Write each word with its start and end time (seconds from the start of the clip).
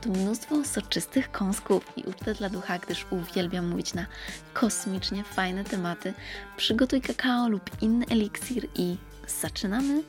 tu 0.00 0.12
mnóstwo 0.12 0.64
soczystych 0.64 1.30
kąsków 1.30 1.92
i 1.96 2.02
ucztę 2.02 2.34
dla 2.34 2.48
ducha, 2.48 2.78
gdyż 2.78 3.06
uwielbiam 3.10 3.68
mówić 3.68 3.94
na 3.94 4.06
kosmicznie 4.54 5.24
fajne 5.24 5.64
tematy. 5.64 6.14
Przygotuj 6.56 7.00
kakao 7.00 7.48
lub 7.48 7.70
inny 7.82 8.06
eliksir 8.10 8.68
i 8.74 8.96
zaczynamy! 9.40 10.02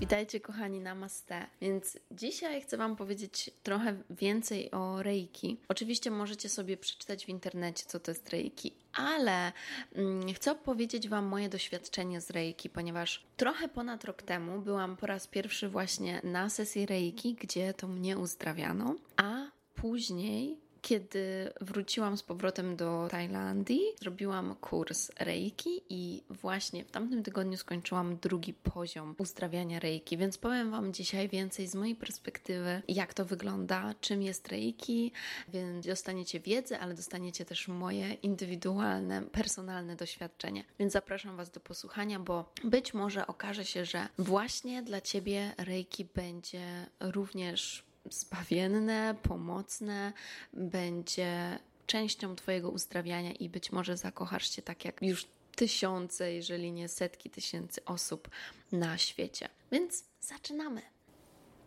Witajcie 0.00 0.40
kochani, 0.40 0.80
namaste. 0.80 1.46
Więc 1.60 1.98
dzisiaj 2.10 2.62
chcę 2.62 2.76
Wam 2.76 2.96
powiedzieć 2.96 3.50
trochę 3.62 3.96
więcej 4.10 4.70
o 4.70 5.02
reiki. 5.02 5.56
Oczywiście 5.68 6.10
możecie 6.10 6.48
sobie 6.48 6.76
przeczytać 6.76 7.26
w 7.26 7.28
internecie, 7.28 7.84
co 7.86 8.00
to 8.00 8.10
jest 8.10 8.30
reiki, 8.30 8.72
ale 8.92 9.52
mm, 9.94 10.34
chcę 10.34 10.54
powiedzieć 10.54 11.08
Wam 11.08 11.24
moje 11.24 11.48
doświadczenie 11.48 12.20
z 12.20 12.30
reiki, 12.30 12.70
ponieważ 12.70 13.24
trochę 13.36 13.68
ponad 13.68 14.04
rok 14.04 14.22
temu 14.22 14.60
byłam 14.60 14.96
po 14.96 15.06
raz 15.06 15.26
pierwszy 15.26 15.68
właśnie 15.68 16.20
na 16.24 16.50
sesji 16.50 16.86
reiki, 16.86 17.34
gdzie 17.34 17.74
to 17.74 17.88
mnie 17.88 18.18
uzdrawiano, 18.18 18.96
a 19.16 19.46
później 19.74 20.58
kiedy 20.82 21.52
wróciłam 21.60 22.16
z 22.16 22.22
powrotem 22.22 22.76
do 22.76 23.08
Tajlandii, 23.10 23.82
zrobiłam 24.00 24.54
kurs 24.54 25.10
Reiki 25.18 25.82
i 25.88 26.22
właśnie 26.30 26.84
w 26.84 26.90
tamtym 26.90 27.22
tygodniu 27.22 27.56
skończyłam 27.56 28.16
drugi 28.16 28.54
poziom 28.54 29.14
uzdrawiania 29.18 29.78
Reiki, 29.80 30.16
więc 30.16 30.38
powiem 30.38 30.70
Wam 30.70 30.92
dzisiaj 30.92 31.28
więcej 31.28 31.66
z 31.66 31.74
mojej 31.74 31.96
perspektywy, 31.96 32.82
jak 32.88 33.14
to 33.14 33.24
wygląda, 33.24 33.94
czym 34.00 34.22
jest 34.22 34.48
Reiki, 34.48 35.12
więc 35.48 35.86
dostaniecie 35.86 36.40
wiedzę, 36.40 36.80
ale 36.80 36.94
dostaniecie 36.94 37.44
też 37.44 37.68
moje 37.68 38.12
indywidualne, 38.12 39.22
personalne 39.22 39.96
doświadczenie. 39.96 40.64
Więc 40.78 40.92
zapraszam 40.92 41.36
Was 41.36 41.50
do 41.50 41.60
posłuchania, 41.60 42.20
bo 42.20 42.52
być 42.64 42.94
może 42.94 43.26
okaże 43.26 43.64
się, 43.64 43.84
że 43.84 44.08
właśnie 44.18 44.82
dla 44.82 45.00
Ciebie 45.00 45.54
Reiki 45.58 46.04
będzie 46.14 46.86
również 47.00 47.89
zbawienne, 48.10 49.14
pomocne, 49.22 50.12
będzie 50.52 51.58
częścią 51.86 52.36
Twojego 52.36 52.70
uzdrawiania 52.70 53.32
i 53.32 53.48
być 53.48 53.72
może 53.72 53.96
zakochasz 53.96 54.56
się 54.56 54.62
tak 54.62 54.84
jak 54.84 55.02
już 55.02 55.26
tysiące, 55.56 56.32
jeżeli 56.32 56.72
nie 56.72 56.88
setki 56.88 57.30
tysięcy 57.30 57.84
osób 57.84 58.30
na 58.72 58.98
świecie. 58.98 59.48
Więc 59.72 60.04
zaczynamy. 60.20 60.82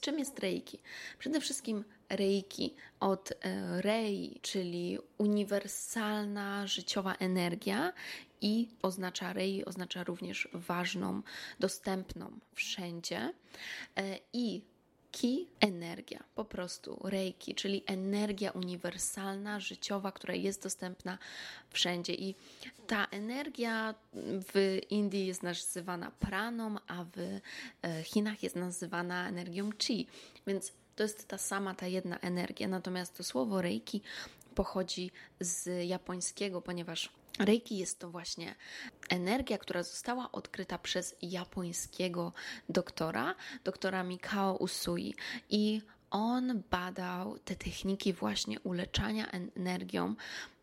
Czym 0.02 0.20
jest 0.20 0.39
reiki? 0.39 0.80
Przede 1.20 1.42
wszystkim 1.42 1.84
reiki 2.09 2.76
od 3.00 3.31
e, 3.31 3.81
rei, 3.81 4.39
czyli 4.42 4.98
uniwersalna 5.17 6.67
życiowa 6.67 7.14
energia 7.14 7.94
i 8.42 8.70
oznacza 8.81 9.33
rei, 9.33 9.65
oznacza 9.65 10.04
również 10.04 10.50
ważną, 10.54 11.21
dostępną 11.60 12.39
wszędzie. 12.54 13.33
E, 13.98 14.20
I 14.33 14.61
Ki 15.14 15.48
energia, 15.60 16.24
po 16.36 16.46
prostu 16.46 17.00
reiki, 17.04 17.56
czyli 17.56 17.84
energia 17.86 18.52
uniwersalna, 18.52 19.60
życiowa, 19.60 20.12
która 20.12 20.34
jest 20.34 20.64
dostępna 20.64 21.18
wszędzie. 21.70 22.14
I 22.14 22.36
ta 22.88 23.06
energia 23.06 23.96
w 24.54 24.80
Indii 24.90 25.28
jest 25.28 25.44
nazywana 25.44 26.12
praną, 26.12 26.76
a 26.88 27.04
w 27.04 27.40
e, 27.82 28.04
Chinach 28.04 28.44
jest 28.44 28.56
nazywana 28.56 29.30
energią 29.30 29.70
chi. 29.80 30.08
Więc 30.48 30.72
to 30.96 31.04
jest 31.04 31.28
ta 31.28 31.38
sama, 31.38 31.76
ta 31.76 31.88
jedna 31.88 32.20
energia. 32.20 32.68
Natomiast 32.68 33.18
to 33.18 33.24
słowo 33.24 33.62
reiki 33.62 34.02
pochodzi 34.56 35.12
z 35.40 35.88
japońskiego, 35.88 36.62
ponieważ 36.62 37.10
Reiki 37.39 37.77
jest 37.77 37.99
to 37.99 38.10
właśnie 38.10 38.55
energia, 39.10 39.58
która 39.58 39.83
została 39.83 40.32
odkryta 40.32 40.77
przez 40.77 41.16
japońskiego 41.21 42.33
doktora, 42.70 43.36
doktora 43.64 44.04
Mikao 44.04 44.55
Usui 44.55 45.16
i 45.49 45.82
on 46.11 46.64
badał 46.71 47.39
te 47.39 47.55
techniki 47.55 48.14
właśnie 48.14 48.60
uleczania 48.60 49.32
energią 49.55 50.16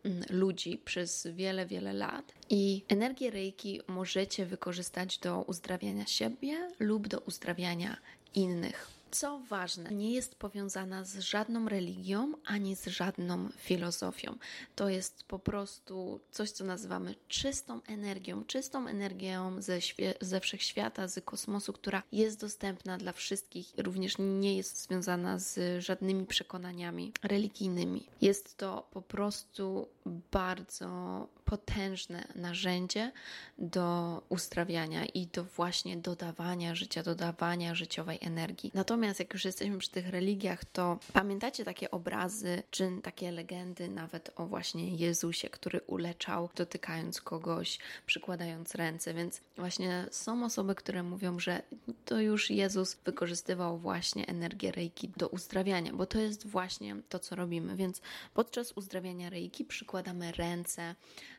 mm, 0.03 0.23
ludzi 0.29 0.77
przez 0.85 1.27
wiele, 1.27 1.65
wiele 1.65 1.93
lat. 1.93 2.33
I 2.49 2.83
energię 2.87 3.31
Reiki 3.31 3.81
możecie 3.87 4.45
wykorzystać 4.45 5.17
do 5.17 5.41
uzdrawiania 5.41 6.05
siebie 6.05 6.71
lub 6.79 7.07
do 7.07 7.19
uzdrawiania 7.19 7.97
innych. 8.35 9.00
Co 9.11 9.39
ważne, 9.39 9.91
nie 9.91 10.11
jest 10.11 10.35
powiązana 10.35 11.03
z 11.05 11.19
żadną 11.19 11.69
religią 11.69 12.33
ani 12.45 12.75
z 12.75 12.85
żadną 12.85 13.49
filozofią. 13.57 14.37
To 14.75 14.89
jest 14.89 15.23
po 15.23 15.39
prostu 15.39 16.19
coś, 16.31 16.51
co 16.51 16.65
nazywamy 16.65 17.15
czystą 17.27 17.81
energią, 17.83 18.45
czystą 18.45 18.87
energią 18.87 19.61
ze, 19.61 19.79
ze 20.21 20.39
wszechświata, 20.39 21.07
z 21.07 21.25
kosmosu, 21.25 21.73
która 21.73 22.03
jest 22.11 22.39
dostępna 22.39 22.97
dla 22.97 23.11
wszystkich, 23.11 23.73
również 23.77 24.15
nie 24.19 24.57
jest 24.57 24.83
związana 24.83 25.39
z 25.39 25.83
żadnymi 25.83 26.25
przekonaniami 26.25 27.11
religijnymi. 27.23 28.07
Jest 28.21 28.57
to 28.57 28.87
po 28.91 29.01
prostu 29.01 29.87
bardzo 30.31 31.27
potężne 31.45 32.27
narzędzie 32.35 33.11
do 33.57 34.21
uzdrawiania 34.29 35.05
i 35.05 35.27
do 35.27 35.43
właśnie 35.43 35.97
dodawania 35.97 36.75
życia, 36.75 37.03
dodawania 37.03 37.75
życiowej 37.75 38.17
energii. 38.21 38.71
Natomiast 38.73 39.00
jak 39.19 39.33
już 39.33 39.45
jesteśmy 39.45 39.77
przy 39.77 39.91
tych 39.91 40.09
religiach, 40.09 40.65
to 40.65 40.99
pamiętacie 41.13 41.65
takie 41.65 41.91
obrazy, 41.91 42.63
czy 42.71 42.91
takie 43.03 43.31
legendy 43.31 43.87
nawet 43.87 44.31
o 44.35 44.45
właśnie 44.45 44.95
Jezusie, 44.95 45.49
który 45.49 45.81
uleczał 45.87 46.49
dotykając 46.55 47.21
kogoś, 47.21 47.79
przykładając 48.05 48.75
ręce, 48.75 49.13
więc 49.13 49.41
właśnie 49.57 50.05
są 50.11 50.45
osoby, 50.45 50.75
które 50.75 51.03
mówią, 51.03 51.39
że 51.39 51.61
to 52.05 52.21
już 52.21 52.49
Jezus 52.49 52.97
wykorzystywał 53.05 53.77
właśnie 53.77 54.27
energię 54.27 54.71
reiki 54.71 55.11
do 55.17 55.27
uzdrawiania, 55.27 55.93
bo 55.93 56.05
to 56.05 56.19
jest 56.19 56.47
właśnie 56.47 56.95
to, 57.09 57.19
co 57.19 57.35
robimy, 57.35 57.75
więc 57.75 58.01
podczas 58.33 58.71
uzdrawiania 58.71 59.29
reiki 59.29 59.65
przykładamy 59.65 60.31
ręce 60.31 60.95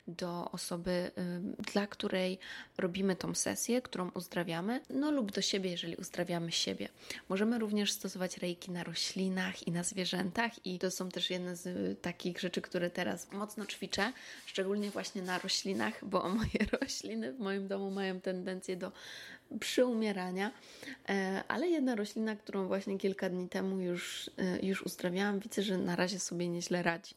do 0.07 0.51
osoby, 0.51 1.11
dla 1.73 1.87
której 1.87 2.39
robimy 2.79 3.17
tą 3.17 3.35
sesję, 3.35 3.83
którą 3.83 4.11
uzdrawiamy, 4.11 4.81
no 4.91 5.11
lub 5.11 5.33
do 5.33 5.43
siebie, 5.43 5.71
jeżeli 5.71 5.97
uzdrawiamy 5.97 6.53
siebie. 6.53 6.89
Możemy 7.29 7.52
również 7.59 7.93
stosować 7.93 8.39
reiki 8.39 8.71
na 8.71 8.85
roślinach 8.85 9.69
i 9.69 9.73
na 9.73 9.83
zwierzętach, 9.83 10.67
i 10.67 10.79
to 10.79 10.91
są 10.91 11.09
też 11.09 11.31
jedne 11.31 11.57
z 11.57 11.67
y, 11.67 11.97
takich 12.03 12.41
rzeczy, 12.41 12.63
które 12.63 12.91
teraz 12.91 13.33
mocno 13.33 13.67
ćwiczę, 13.67 14.13
szczególnie 14.47 14.91
właśnie 14.91 15.23
na 15.23 15.39
roślinach, 15.39 16.05
bo 16.05 16.29
moje 16.39 16.67
rośliny 16.81 17.33
w 17.33 17.39
moim 17.39 17.69
domu 17.69 17.91
mają 17.91 18.21
tendencję 18.21 18.77
do 18.77 18.93
przyumierania, 19.61 20.51
e, 21.09 21.45
ale 21.49 21.69
jedna 21.69 21.95
roślina, 21.95 22.37
którą 22.37 22.67
właśnie 22.67 22.99
kilka 22.99 23.29
dni 23.29 23.49
temu 23.49 23.81
już, 23.81 24.31
e, 24.39 24.67
już 24.67 24.83
uzdrawiałam, 24.83 25.41
widzę, 25.41 25.63
że 25.63 25.79
na 25.79 25.97
razie 25.97 26.21
sobie 26.21 26.49
nieźle 26.49 26.83
radzi. 26.83 27.15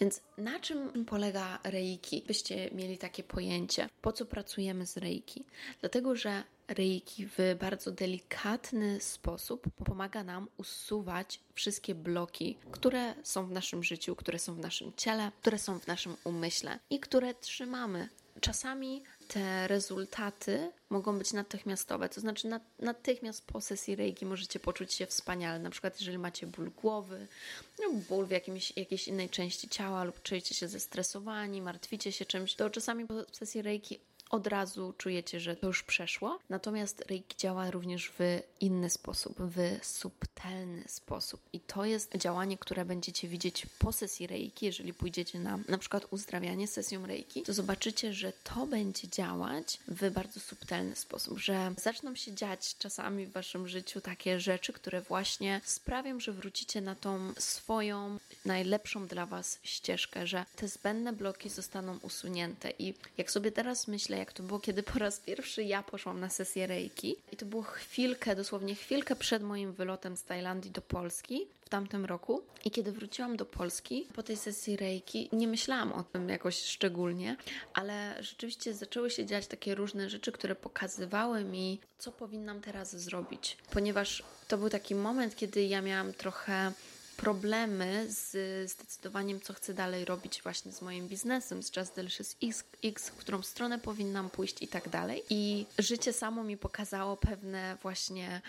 Więc 0.00 0.20
na 0.38 0.60
czym 0.60 1.04
polega 1.04 1.58
reiki? 1.64 2.24
Byście 2.26 2.70
mieli 2.72 2.98
takie 2.98 3.22
pojęcie, 3.22 3.88
po 4.02 4.12
co 4.12 4.26
pracujemy 4.26 4.86
z 4.86 4.96
reiki? 4.96 5.44
Dlatego, 5.80 6.16
że 6.16 6.42
reiki 6.74 7.26
w 7.26 7.56
bardzo 7.60 7.90
delikatny 7.90 9.00
sposób 9.00 9.66
pomaga 9.84 10.24
nam 10.24 10.48
usuwać 10.56 11.40
wszystkie 11.54 11.94
bloki, 11.94 12.56
które 12.70 13.14
są 13.22 13.46
w 13.46 13.50
naszym 13.50 13.84
życiu, 13.84 14.16
które 14.16 14.38
są 14.38 14.54
w 14.54 14.58
naszym 14.58 14.92
ciele, 14.96 15.32
które 15.40 15.58
są 15.58 15.78
w 15.78 15.86
naszym 15.86 16.16
umyśle 16.24 16.78
i 16.90 17.00
które 17.00 17.34
trzymamy. 17.34 18.08
Czasami 18.40 19.02
te 19.28 19.68
rezultaty 19.68 20.72
mogą 20.90 21.18
być 21.18 21.32
natychmiastowe, 21.32 22.08
to 22.08 22.20
znaczy 22.20 22.48
natychmiast 22.78 23.46
po 23.46 23.60
sesji 23.60 23.96
reiki 23.96 24.26
możecie 24.26 24.60
poczuć 24.60 24.92
się 24.92 25.06
wspaniale. 25.06 25.58
Na 25.58 25.70
przykład, 25.70 26.00
jeżeli 26.00 26.18
macie 26.18 26.46
ból 26.46 26.70
głowy, 26.70 27.26
no, 27.80 27.92
ból 28.08 28.26
w 28.26 28.30
jakimś, 28.30 28.72
jakiejś 28.76 29.08
innej 29.08 29.30
części 29.30 29.68
ciała 29.68 30.04
lub 30.04 30.22
czujecie 30.22 30.54
się 30.54 30.68
zestresowani, 30.68 31.62
martwicie 31.62 32.12
się 32.12 32.24
czymś, 32.24 32.54
to 32.54 32.70
czasami 32.70 33.06
po 33.06 33.14
sesji 33.32 33.62
reiki 33.62 34.00
od 34.32 34.46
razu 34.46 34.94
czujecie, 34.98 35.40
że 35.40 35.56
to 35.56 35.66
już 35.66 35.82
przeszło. 35.82 36.38
Natomiast 36.48 37.00
reiki 37.00 37.36
działa 37.36 37.70
również 37.70 38.12
w 38.18 38.40
inny 38.60 38.90
sposób, 38.90 39.36
w 39.38 39.84
subtelny 39.86 40.84
sposób. 40.86 41.40
I 41.52 41.60
to 41.60 41.84
jest 41.84 42.16
działanie, 42.16 42.58
które 42.58 42.84
będziecie 42.84 43.28
widzieć 43.28 43.66
po 43.78 43.92
sesji 43.92 44.26
reiki. 44.26 44.66
Jeżeli 44.66 44.94
pójdziecie 44.94 45.38
na 45.38 45.58
na 45.68 45.78
przykład 45.78 46.06
uzdrawianie 46.10 46.68
sesją 46.68 47.06
reiki, 47.06 47.42
to 47.42 47.52
zobaczycie, 47.52 48.12
że 48.12 48.32
to 48.44 48.66
będzie 48.66 49.08
działać 49.08 49.78
w 49.88 50.10
bardzo 50.10 50.40
subtelny 50.40 50.96
sposób, 50.96 51.38
że 51.38 51.74
zaczną 51.76 52.14
się 52.14 52.34
dziać 52.34 52.76
czasami 52.78 53.26
w 53.26 53.32
waszym 53.32 53.68
życiu 53.68 54.00
takie 54.00 54.40
rzeczy, 54.40 54.72
które 54.72 55.00
właśnie 55.00 55.60
sprawią, 55.64 56.20
że 56.20 56.32
wrócicie 56.32 56.80
na 56.80 56.94
tą 56.94 57.32
swoją 57.38 58.18
najlepszą 58.44 59.06
dla 59.06 59.26
was 59.26 59.58
ścieżkę, 59.62 60.26
że 60.26 60.44
te 60.56 60.68
zbędne 60.68 61.12
bloki 61.12 61.48
zostaną 61.48 61.98
usunięte. 62.02 62.72
I 62.78 62.94
jak 63.18 63.30
sobie 63.30 63.52
teraz 63.52 63.88
myślę, 63.88 64.21
jak 64.22 64.32
to 64.32 64.42
było, 64.42 64.60
kiedy 64.60 64.82
po 64.82 64.98
raz 64.98 65.20
pierwszy 65.20 65.62
ja 65.62 65.82
poszłam 65.82 66.20
na 66.20 66.28
sesję 66.28 66.66
reiki, 66.66 67.16
i 67.32 67.36
to 67.36 67.46
było 67.46 67.62
chwilkę, 67.62 68.36
dosłownie 68.36 68.74
chwilkę 68.74 69.16
przed 69.16 69.42
moim 69.42 69.72
wylotem 69.72 70.16
z 70.16 70.24
Tajlandii 70.24 70.70
do 70.70 70.82
Polski 70.82 71.46
w 71.60 71.68
tamtym 71.68 72.04
roku. 72.04 72.42
I 72.64 72.70
kiedy 72.70 72.92
wróciłam 72.92 73.36
do 73.36 73.44
Polski 73.44 74.06
po 74.14 74.22
tej 74.22 74.36
sesji 74.36 74.76
reiki, 74.76 75.28
nie 75.32 75.48
myślałam 75.48 75.92
o 75.92 76.02
tym 76.02 76.28
jakoś 76.28 76.62
szczególnie, 76.62 77.36
ale 77.74 78.16
rzeczywiście 78.20 78.74
zaczęły 78.74 79.10
się 79.10 79.26
dziać 79.26 79.46
takie 79.46 79.74
różne 79.74 80.10
rzeczy, 80.10 80.32
które 80.32 80.54
pokazywały 80.54 81.44
mi, 81.44 81.80
co 81.98 82.12
powinnam 82.12 82.60
teraz 82.60 82.96
zrobić, 82.96 83.56
ponieważ 83.70 84.22
to 84.48 84.58
był 84.58 84.70
taki 84.70 84.94
moment, 84.94 85.36
kiedy 85.36 85.64
ja 85.64 85.82
miałam 85.82 86.12
trochę 86.12 86.72
problemy 87.16 88.06
z 88.08 88.70
zdecydowaniem, 88.70 89.40
co 89.40 89.52
chcę 89.52 89.74
dalej 89.74 90.04
robić 90.04 90.42
właśnie 90.42 90.72
z 90.72 90.82
moim 90.82 91.08
biznesem, 91.08 91.62
z 91.62 91.76
Just 91.76 91.94
Delicious 91.94 92.36
X, 92.42 92.64
X, 92.84 93.08
w 93.08 93.16
którą 93.16 93.42
stronę 93.42 93.78
powinnam 93.78 94.30
pójść 94.30 94.62
i 94.62 94.68
tak 94.68 94.88
dalej. 94.88 95.22
I 95.30 95.66
życie 95.78 96.12
samo 96.12 96.44
mi 96.44 96.56
pokazało 96.56 97.16
pewne 97.16 97.76
właśnie 97.82 98.40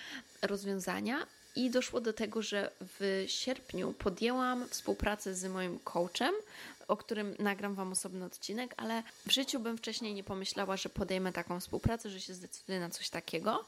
rozwiązania, 0.41 1.27
i 1.55 1.69
doszło 1.69 2.01
do 2.01 2.13
tego, 2.13 2.41
że 2.41 2.71
w 2.99 3.25
sierpniu 3.27 3.93
podjęłam 3.93 4.69
współpracę 4.69 5.35
z 5.35 5.45
moim 5.45 5.79
coachem, 5.79 6.33
o 6.87 6.97
którym 6.97 7.35
nagram 7.39 7.75
Wam 7.75 7.91
osobny 7.91 8.25
odcinek, 8.25 8.73
ale 8.77 9.03
w 9.27 9.31
życiu 9.31 9.59
bym 9.59 9.77
wcześniej 9.77 10.13
nie 10.13 10.23
pomyślała, 10.23 10.77
że 10.77 10.89
podejmę 10.89 11.33
taką 11.33 11.59
współpracę, 11.59 12.09
że 12.09 12.21
się 12.21 12.33
zdecyduję 12.33 12.79
na 12.79 12.89
coś 12.89 13.09
takiego. 13.09 13.65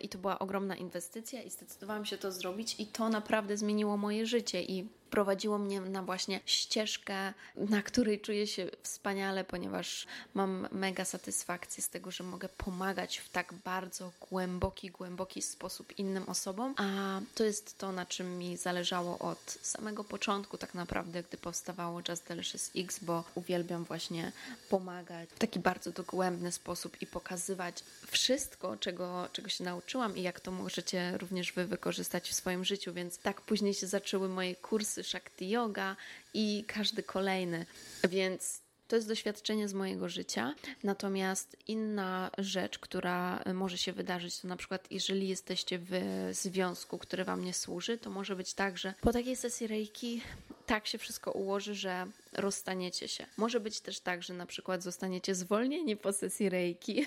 I 0.00 0.08
to 0.08 0.18
była 0.18 0.38
ogromna 0.38 0.76
inwestycja, 0.76 1.42
i 1.42 1.50
zdecydowałam 1.50 2.04
się 2.04 2.18
to 2.18 2.32
zrobić, 2.32 2.80
i 2.80 2.86
to 2.86 3.08
naprawdę 3.08 3.56
zmieniło 3.56 3.96
moje 3.96 4.26
życie. 4.26 4.62
I 4.62 4.88
prowadziło 5.10 5.58
mnie 5.58 5.80
na 5.80 6.02
właśnie 6.02 6.40
ścieżkę, 6.46 7.32
na 7.56 7.82
której 7.82 8.20
czuję 8.20 8.46
się 8.46 8.70
wspaniale, 8.82 9.44
ponieważ 9.44 10.06
mam 10.34 10.68
mega 10.72 11.04
satysfakcję 11.04 11.82
z 11.82 11.88
tego, 11.88 12.10
że 12.10 12.24
mogę 12.24 12.48
pomagać 12.48 13.18
w 13.18 13.28
tak 13.28 13.54
bardzo 13.64 14.12
głęboki, 14.30 14.90
głęboki 14.90 15.42
sposób 15.42 15.98
innym 15.98 16.28
osobom, 16.28 16.74
a 16.76 17.20
to 17.34 17.44
jest 17.44 17.78
to, 17.78 17.92
na 17.92 18.06
czym 18.06 18.38
mi 18.38 18.56
zależało 18.56 19.18
od 19.18 19.58
samego 19.62 20.04
początku, 20.04 20.58
tak 20.58 20.74
naprawdę, 20.74 21.22
gdy 21.22 21.36
powstawało 21.36 22.00
Just 22.08 22.28
Delicious 22.28 22.70
X, 22.76 22.98
bo 23.02 23.24
uwielbiam 23.34 23.84
właśnie 23.84 24.32
pomagać 24.68 25.30
w 25.30 25.38
taki 25.38 25.58
bardzo 25.58 25.92
dogłębny 25.92 26.52
sposób 26.52 27.02
i 27.02 27.06
pokazywać 27.06 27.84
wszystko, 28.06 28.76
czego, 28.76 29.28
czego 29.32 29.48
się 29.48 29.64
nauczyłam 29.64 30.16
i 30.16 30.22
jak 30.22 30.40
to 30.40 30.50
możecie 30.50 31.18
również 31.18 31.52
Wy 31.52 31.66
wykorzystać 31.66 32.30
w 32.30 32.34
swoim 32.34 32.64
życiu, 32.64 32.92
więc 32.92 33.18
tak 33.18 33.40
później 33.40 33.74
się 33.74 33.86
zaczęły 33.86 34.28
moje 34.28 34.56
kursy 34.56 34.99
kursy 35.00 35.10
Shakti 35.10 35.48
Yoga 35.50 35.96
i 36.34 36.64
każdy 36.66 37.02
kolejny. 37.02 37.66
Więc 38.08 38.62
to 38.88 38.96
jest 38.96 39.08
doświadczenie 39.08 39.68
z 39.68 39.74
mojego 39.74 40.08
życia. 40.08 40.54
Natomiast 40.84 41.56
inna 41.68 42.30
rzecz, 42.38 42.78
która 42.78 43.42
może 43.54 43.78
się 43.78 43.92
wydarzyć, 43.92 44.40
to 44.40 44.48
na 44.48 44.56
przykład, 44.56 44.86
jeżeli 44.90 45.28
jesteście 45.28 45.78
w 45.78 45.92
związku, 46.32 46.98
który 46.98 47.24
Wam 47.24 47.44
nie 47.44 47.54
służy, 47.54 47.98
to 47.98 48.10
może 48.10 48.36
być 48.36 48.54
tak, 48.54 48.78
że 48.78 48.94
po 49.00 49.12
takiej 49.12 49.36
sesji 49.36 49.66
reiki 49.66 50.22
tak 50.66 50.86
się 50.86 50.98
wszystko 50.98 51.32
ułoży, 51.32 51.74
że 51.74 52.06
rozstaniecie 52.32 53.08
się. 53.08 53.26
Może 53.36 53.60
być 53.60 53.80
też 53.80 54.00
tak, 54.00 54.22
że 54.22 54.34
na 54.34 54.46
przykład 54.46 54.82
zostaniecie 54.82 55.34
zwolnieni 55.34 55.96
po 55.96 56.12
sesji 56.12 56.48
reiki, 56.48 57.06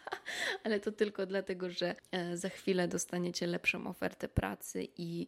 ale 0.64 0.80
to 0.80 0.92
tylko 0.92 1.26
dlatego, 1.26 1.70
że 1.70 1.96
e, 2.12 2.36
za 2.36 2.48
chwilę 2.48 2.88
dostaniecie 2.88 3.46
lepszą 3.46 3.86
ofertę 3.86 4.28
pracy 4.28 4.88
i 4.98 5.26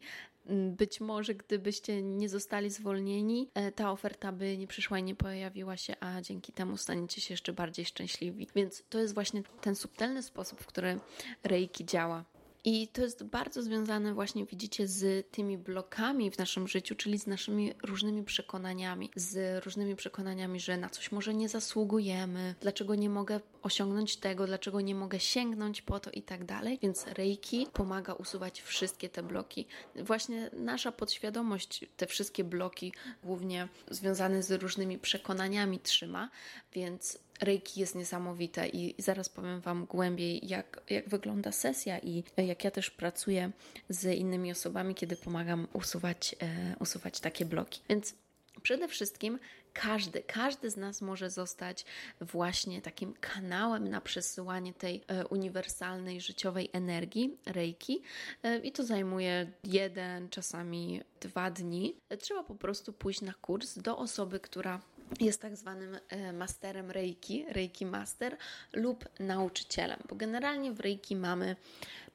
być 0.50 1.00
może 1.00 1.34
gdybyście 1.34 2.02
nie 2.02 2.28
zostali 2.28 2.70
zwolnieni, 2.70 3.50
e, 3.54 3.72
ta 3.72 3.92
oferta 3.92 4.32
by 4.32 4.58
nie 4.58 4.66
przyszła 4.66 4.98
i 4.98 5.02
nie 5.02 5.14
pojawiła 5.14 5.76
się, 5.76 5.94
a 6.00 6.20
dzięki 6.20 6.52
temu 6.52 6.76
staniecie 6.76 7.20
się 7.20 7.34
jeszcze 7.34 7.52
bardziej 7.52 7.84
szczęśliwi. 7.84 8.48
Więc 8.54 8.84
to 8.88 8.98
jest 8.98 9.14
właśnie 9.14 9.42
ten 9.60 9.74
subtelny 9.74 10.22
sposób, 10.22 10.60
w 10.60 10.66
który 10.66 11.00
reiki 11.44 11.84
działa. 11.84 12.24
I 12.64 12.88
to 12.88 13.02
jest 13.02 13.24
bardzo 13.24 13.62
związane 13.62 14.14
właśnie, 14.14 14.46
widzicie, 14.46 14.88
z 14.88 15.30
tymi 15.30 15.58
blokami 15.58 16.30
w 16.30 16.38
naszym 16.38 16.68
życiu, 16.68 16.94
czyli 16.94 17.18
z 17.18 17.26
naszymi 17.26 17.74
różnymi 17.82 18.24
przekonaniami, 18.24 19.10
z 19.16 19.64
różnymi 19.64 19.96
przekonaniami, 19.96 20.60
że 20.60 20.76
na 20.76 20.90
coś 20.90 21.12
może 21.12 21.34
nie 21.34 21.48
zasługujemy, 21.48 22.54
dlaczego 22.60 22.94
nie 22.94 23.10
mogę 23.10 23.40
osiągnąć 23.62 24.16
tego, 24.16 24.46
dlaczego 24.46 24.80
nie 24.80 24.94
mogę 24.94 25.20
sięgnąć 25.20 25.82
po 25.82 26.00
to 26.00 26.10
i 26.10 26.22
tak 26.22 26.44
dalej. 26.44 26.78
Więc 26.82 27.06
Reiki 27.06 27.66
pomaga 27.72 28.12
usuwać 28.12 28.62
wszystkie 28.62 29.08
te 29.08 29.22
bloki. 29.22 29.66
Właśnie 29.96 30.50
nasza 30.52 30.92
podświadomość 30.92 31.86
te 31.96 32.06
wszystkie 32.06 32.44
bloki, 32.44 32.92
głównie 33.24 33.68
związane 33.90 34.42
z 34.42 34.50
różnymi 34.62 34.98
przekonaniami, 34.98 35.80
trzyma, 35.80 36.30
więc 36.72 37.18
Reiki 37.42 37.80
jest 37.80 37.94
niesamowite 37.94 38.68
i 38.68 38.94
zaraz 38.98 39.28
powiem 39.28 39.60
Wam 39.60 39.86
głębiej, 39.86 40.48
jak, 40.48 40.80
jak 40.90 41.08
wygląda 41.08 41.52
sesja 41.52 41.98
i 41.98 42.24
jak 42.36 42.64
ja 42.64 42.70
też 42.70 42.90
pracuję 42.90 43.50
z 43.88 44.04
innymi 44.18 44.52
osobami, 44.52 44.94
kiedy 44.94 45.16
pomagam 45.16 45.68
usuwać, 45.72 46.36
e, 46.42 46.76
usuwać 46.80 47.20
takie 47.20 47.44
bloki. 47.44 47.80
Więc 47.88 48.14
przede 48.62 48.88
wszystkim 48.88 49.38
każdy, 49.72 50.22
każdy 50.22 50.70
z 50.70 50.76
nas 50.76 51.02
może 51.02 51.30
zostać 51.30 51.84
właśnie 52.20 52.82
takim 52.82 53.14
kanałem 53.20 53.88
na 53.88 54.00
przesyłanie 54.00 54.74
tej 54.74 55.04
e, 55.06 55.26
uniwersalnej 55.26 56.20
życiowej 56.20 56.68
energii, 56.72 57.36
reiki, 57.46 58.02
e, 58.42 58.58
i 58.58 58.72
to 58.72 58.84
zajmuje 58.84 59.52
jeden, 59.64 60.28
czasami 60.28 61.00
dwa 61.20 61.50
dni. 61.50 61.96
Trzeba 62.18 62.42
po 62.44 62.54
prostu 62.54 62.92
pójść 62.92 63.20
na 63.20 63.32
kurs 63.32 63.78
do 63.78 63.98
osoby, 63.98 64.40
która 64.40 64.80
jest 65.20 65.42
tak 65.42 65.56
zwanym 65.56 65.98
e, 66.08 66.32
masterem 66.32 66.90
Reiki, 66.90 67.44
Reiki 67.48 67.86
Master 67.86 68.36
lub 68.72 69.08
nauczycielem, 69.20 70.00
bo 70.08 70.16
generalnie 70.16 70.72
w 70.72 70.80
Reiki 70.80 71.16
mamy 71.16 71.56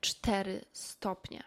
cztery 0.02 0.66
stopnie. 0.74 1.44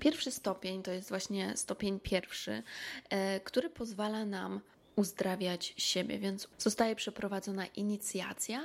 Pierwszy 0.00 0.30
stopień 0.30 0.82
to 0.82 0.90
jest 0.90 1.08
właśnie 1.08 1.56
stopień 1.56 2.00
pierwszy, 2.00 2.62
e, 3.08 3.40
który 3.40 3.70
pozwala 3.70 4.24
nam 4.24 4.60
uzdrawiać 4.96 5.74
siebie, 5.76 6.18
więc 6.18 6.48
zostaje 6.58 6.96
przeprowadzona 6.96 7.66
inicjacja 7.66 8.62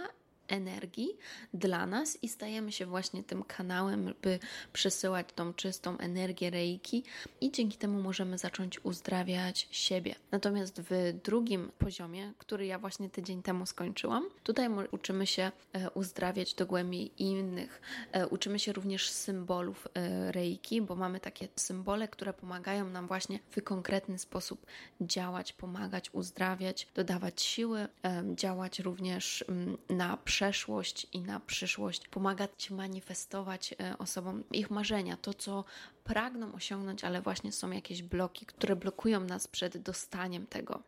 energii 0.48 1.18
dla 1.54 1.86
nas 1.86 2.24
i 2.24 2.30
stajemy 2.30 2.72
się 2.72 2.86
właśnie 2.86 3.24
tym 3.24 3.44
kanałem, 3.44 4.14
by 4.22 4.40
przesyłać 4.74 5.28
tą 5.36 5.54
czystą 5.54 5.98
energię 5.98 6.50
reiki 6.50 7.04
i 7.42 7.52
dzięki 7.52 7.78
temu 7.78 8.02
możemy 8.02 8.38
zacząć 8.38 8.86
uzdrawiać 8.86 9.68
siebie. 9.72 10.16
Natomiast 10.32 10.82
w 10.82 11.14
drugim 11.24 11.72
poziomie, 11.78 12.34
który 12.38 12.66
ja 12.66 12.80
właśnie 12.80 13.10
tydzień 13.10 13.42
temu 13.44 13.66
skończyłam, 13.66 14.30
tutaj 14.44 14.70
uczymy 14.92 15.28
się 15.28 15.52
e, 15.74 15.90
uzdrawiać 15.90 16.54
do 16.54 16.66
głębi 16.66 17.12
innych. 17.18 17.82
E, 18.12 18.28
uczymy 18.28 18.60
się 18.60 18.74
również 18.74 19.10
symbolów 19.10 19.88
e, 19.94 20.32
reiki, 20.32 20.82
bo 20.82 20.96
mamy 20.96 21.20
takie 21.20 21.48
symbole, 21.56 22.08
które 22.08 22.34
pomagają 22.34 22.90
nam 22.90 23.08
właśnie 23.08 23.40
w 23.50 23.64
konkretny 23.64 24.20
sposób 24.20 24.66
działać, 25.02 25.54
pomagać, 25.54 26.10
uzdrawiać, 26.14 26.88
dodawać 26.96 27.42
siły, 27.42 27.88
działać 28.36 28.80
również 28.80 29.46
mm, 29.50 29.78
na 29.90 30.18
przeszłość 30.36 31.08
i 31.12 31.20
na 31.20 31.40
przyszłość, 31.40 32.08
pomagać 32.08 32.72
manifestować 32.72 33.74
e, 33.74 33.98
osobom 33.98 34.44
ich 34.52 34.70
marzenia, 34.72 35.18
to 35.18 35.34
co 35.34 35.64
pragną 36.04 36.54
osiągnąć, 36.54 37.04
ale 37.04 37.22
właśnie 37.22 37.52
są 37.52 37.72
jakieś 37.72 38.04
bloki, 38.04 38.46
które 38.46 38.76
blokują 38.76 39.20
nas 39.20 39.48
przed 39.48 39.78
dostaniem 39.78 40.48
tego. 40.48 40.84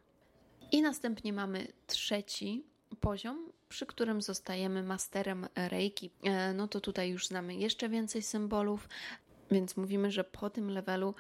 I 0.72 0.82
następnie 0.82 1.34
mamy 1.34 1.68
trzeci 1.88 2.64
poziom, 3.00 3.52
przy 3.70 3.86
którym 3.86 4.22
zostajemy 4.22 4.84
masterem 4.84 5.48
Reiki. 5.56 6.10
E, 6.24 6.54
no 6.54 6.68
to 6.68 6.82
tutaj 6.82 7.10
już 7.10 7.28
znamy 7.28 7.56
jeszcze 7.56 7.90
więcej 7.90 8.22
symbolów, 8.22 8.90
więc 9.52 9.78
mówimy, 9.78 10.12
że 10.12 10.24
po 10.24 10.50
tym 10.50 10.70
levelu 10.72 11.16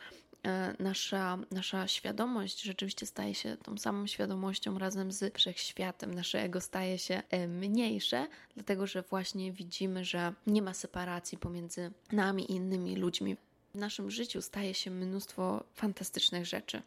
nasza, 0.79 1.37
nasza 1.51 1.87
świadomość 1.87 2.61
rzeczywiście 2.61 3.05
staje 3.05 3.35
się 3.35 3.57
tą 3.57 3.77
samą 3.77 4.07
świadomością 4.07 4.79
razem 4.79 5.11
z 5.11 5.37
wszechświatem. 5.37 6.13
Nasze 6.13 6.41
ego 6.41 6.61
staje 6.61 6.97
się 6.97 7.21
e, 7.29 7.47
mniejsze, 7.47 8.27
dlatego 8.55 8.87
że 8.87 9.01
właśnie 9.01 9.51
widzimy, 9.51 10.05
że 10.05 10.33
nie 10.47 10.61
ma 10.61 10.73
separacji 10.73 11.37
pomiędzy 11.37 11.91
nami 12.11 12.51
i 12.51 12.55
innymi 12.55 12.95
ludźmi. 12.95 13.37
W 13.73 13.77
naszym 13.77 14.11
życiu 14.11 14.41
staje 14.41 14.73
się 14.73 14.91
mnóstwo 14.91 15.63
fantastycznych 15.73 16.45
rzeczy. 16.45 16.81